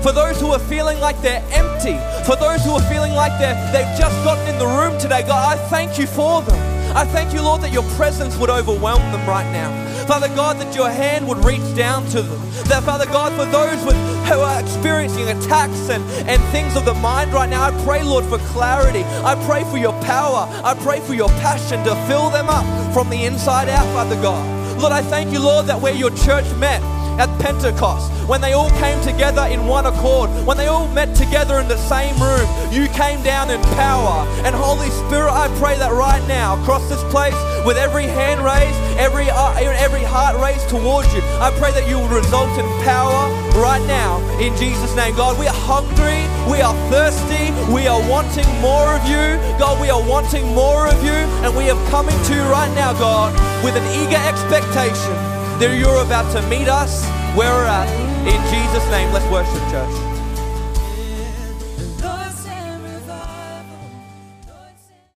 for 0.02 0.10
those 0.10 0.40
who 0.40 0.52
are 0.52 0.58
feeling 0.58 0.98
like 1.00 1.20
they're 1.20 1.44
empty, 1.52 2.00
for 2.24 2.34
those 2.34 2.64
who 2.64 2.70
are 2.70 2.88
feeling 2.88 3.12
like 3.12 3.38
they've 3.38 3.98
just 3.98 4.16
gotten 4.24 4.48
in 4.48 4.58
the 4.58 4.64
room 4.64 4.98
today. 4.98 5.20
God, 5.20 5.58
I 5.58 5.60
thank 5.68 5.98
you 5.98 6.06
for 6.06 6.40
them. 6.40 6.56
I 6.96 7.04
thank 7.04 7.34
you, 7.34 7.42
Lord, 7.42 7.60
that 7.60 7.74
your 7.74 7.82
presence 7.90 8.38
would 8.38 8.48
overwhelm 8.48 9.02
them 9.12 9.28
right 9.28 9.44
now. 9.52 9.68
Father 10.06 10.28
God, 10.28 10.56
that 10.60 10.74
your 10.74 10.88
hand 10.88 11.28
would 11.28 11.44
reach 11.44 11.76
down 11.76 12.06
to 12.06 12.22
them. 12.22 12.40
That, 12.72 12.84
Father 12.84 13.04
God, 13.04 13.36
for 13.36 13.44
those 13.52 13.84
with, 13.84 13.96
who 14.26 14.40
are 14.40 14.58
experiencing 14.58 15.28
attacks 15.28 15.90
and, 15.90 16.02
and 16.26 16.42
things 16.44 16.74
of 16.74 16.86
the 16.86 16.94
mind 16.94 17.34
right 17.34 17.50
now, 17.50 17.64
I 17.64 17.84
pray, 17.84 18.02
Lord, 18.02 18.24
for 18.24 18.38
clarity. 18.48 19.04
I 19.04 19.34
pray 19.44 19.64
for 19.64 19.76
your 19.76 19.92
power. 20.04 20.48
I 20.64 20.72
pray 20.72 21.00
for 21.00 21.12
your 21.12 21.28
passion 21.44 21.84
to 21.84 21.94
fill 22.08 22.30
them 22.30 22.48
up 22.48 22.64
from 22.94 23.10
the 23.10 23.26
inside 23.26 23.68
out, 23.68 23.84
Father 23.92 24.16
God. 24.22 24.60
Lord, 24.80 24.94
I 24.94 25.02
thank 25.02 25.30
you, 25.30 25.40
Lord, 25.40 25.66
that 25.66 25.78
where 25.78 25.94
your 25.94 26.08
church 26.08 26.50
met, 26.56 26.80
at 27.20 27.28
Pentecost, 27.38 28.10
when 28.26 28.40
they 28.40 28.54
all 28.54 28.70
came 28.80 28.98
together 29.04 29.44
in 29.52 29.66
one 29.66 29.84
accord, 29.84 30.30
when 30.46 30.56
they 30.56 30.68
all 30.68 30.88
met 30.88 31.14
together 31.14 31.60
in 31.60 31.68
the 31.68 31.76
same 31.76 32.16
room, 32.16 32.48
you 32.72 32.88
came 32.96 33.22
down 33.22 33.50
in 33.50 33.60
power. 33.76 34.24
And 34.48 34.56
Holy 34.56 34.88
Spirit, 35.04 35.28
I 35.28 35.52
pray 35.60 35.76
that 35.76 35.92
right 35.92 36.26
now, 36.26 36.56
across 36.62 36.88
this 36.88 37.04
place, 37.12 37.36
with 37.66 37.76
every 37.76 38.04
hand 38.04 38.40
raised, 38.40 38.80
every, 38.96 39.28
uh, 39.28 39.52
every 39.60 40.02
heart 40.02 40.40
raised 40.40 40.70
towards 40.70 41.12
you, 41.12 41.20
I 41.44 41.52
pray 41.60 41.72
that 41.76 41.86
you 41.86 42.00
will 42.00 42.08
result 42.08 42.48
in 42.56 42.64
power 42.88 43.28
right 43.60 43.84
now 43.84 44.16
in 44.40 44.56
Jesus' 44.56 44.96
name. 44.96 45.14
God, 45.14 45.38
we 45.38 45.46
are 45.46 45.60
hungry, 45.68 46.24
we 46.48 46.64
are 46.64 46.72
thirsty, 46.88 47.52
we 47.68 47.84
are 47.86 48.00
wanting 48.08 48.48
more 48.64 48.96
of 48.96 49.04
you. 49.04 49.36
God, 49.60 49.76
we 49.78 49.90
are 49.90 50.00
wanting 50.00 50.48
more 50.56 50.88
of 50.88 50.96
you, 51.04 51.20
and 51.44 51.54
we 51.54 51.68
are 51.68 51.80
coming 51.92 52.16
to 52.16 52.32
you 52.32 52.44
right 52.48 52.72
now, 52.72 52.94
God, 52.94 53.36
with 53.62 53.76
an 53.76 53.84
eager 53.92 54.16
expectation 54.24 55.39
that 55.60 55.76
you're 55.78 56.02
about 56.02 56.32
to 56.32 56.40
meet 56.48 56.68
us 56.68 57.04
where 57.36 57.52
we're 57.52 57.66
at. 57.66 57.86
In 58.26 58.40
Jesus' 58.48 58.88
name, 58.90 59.12
let's 59.12 59.26
worship, 59.30 59.60
church. 59.70 60.09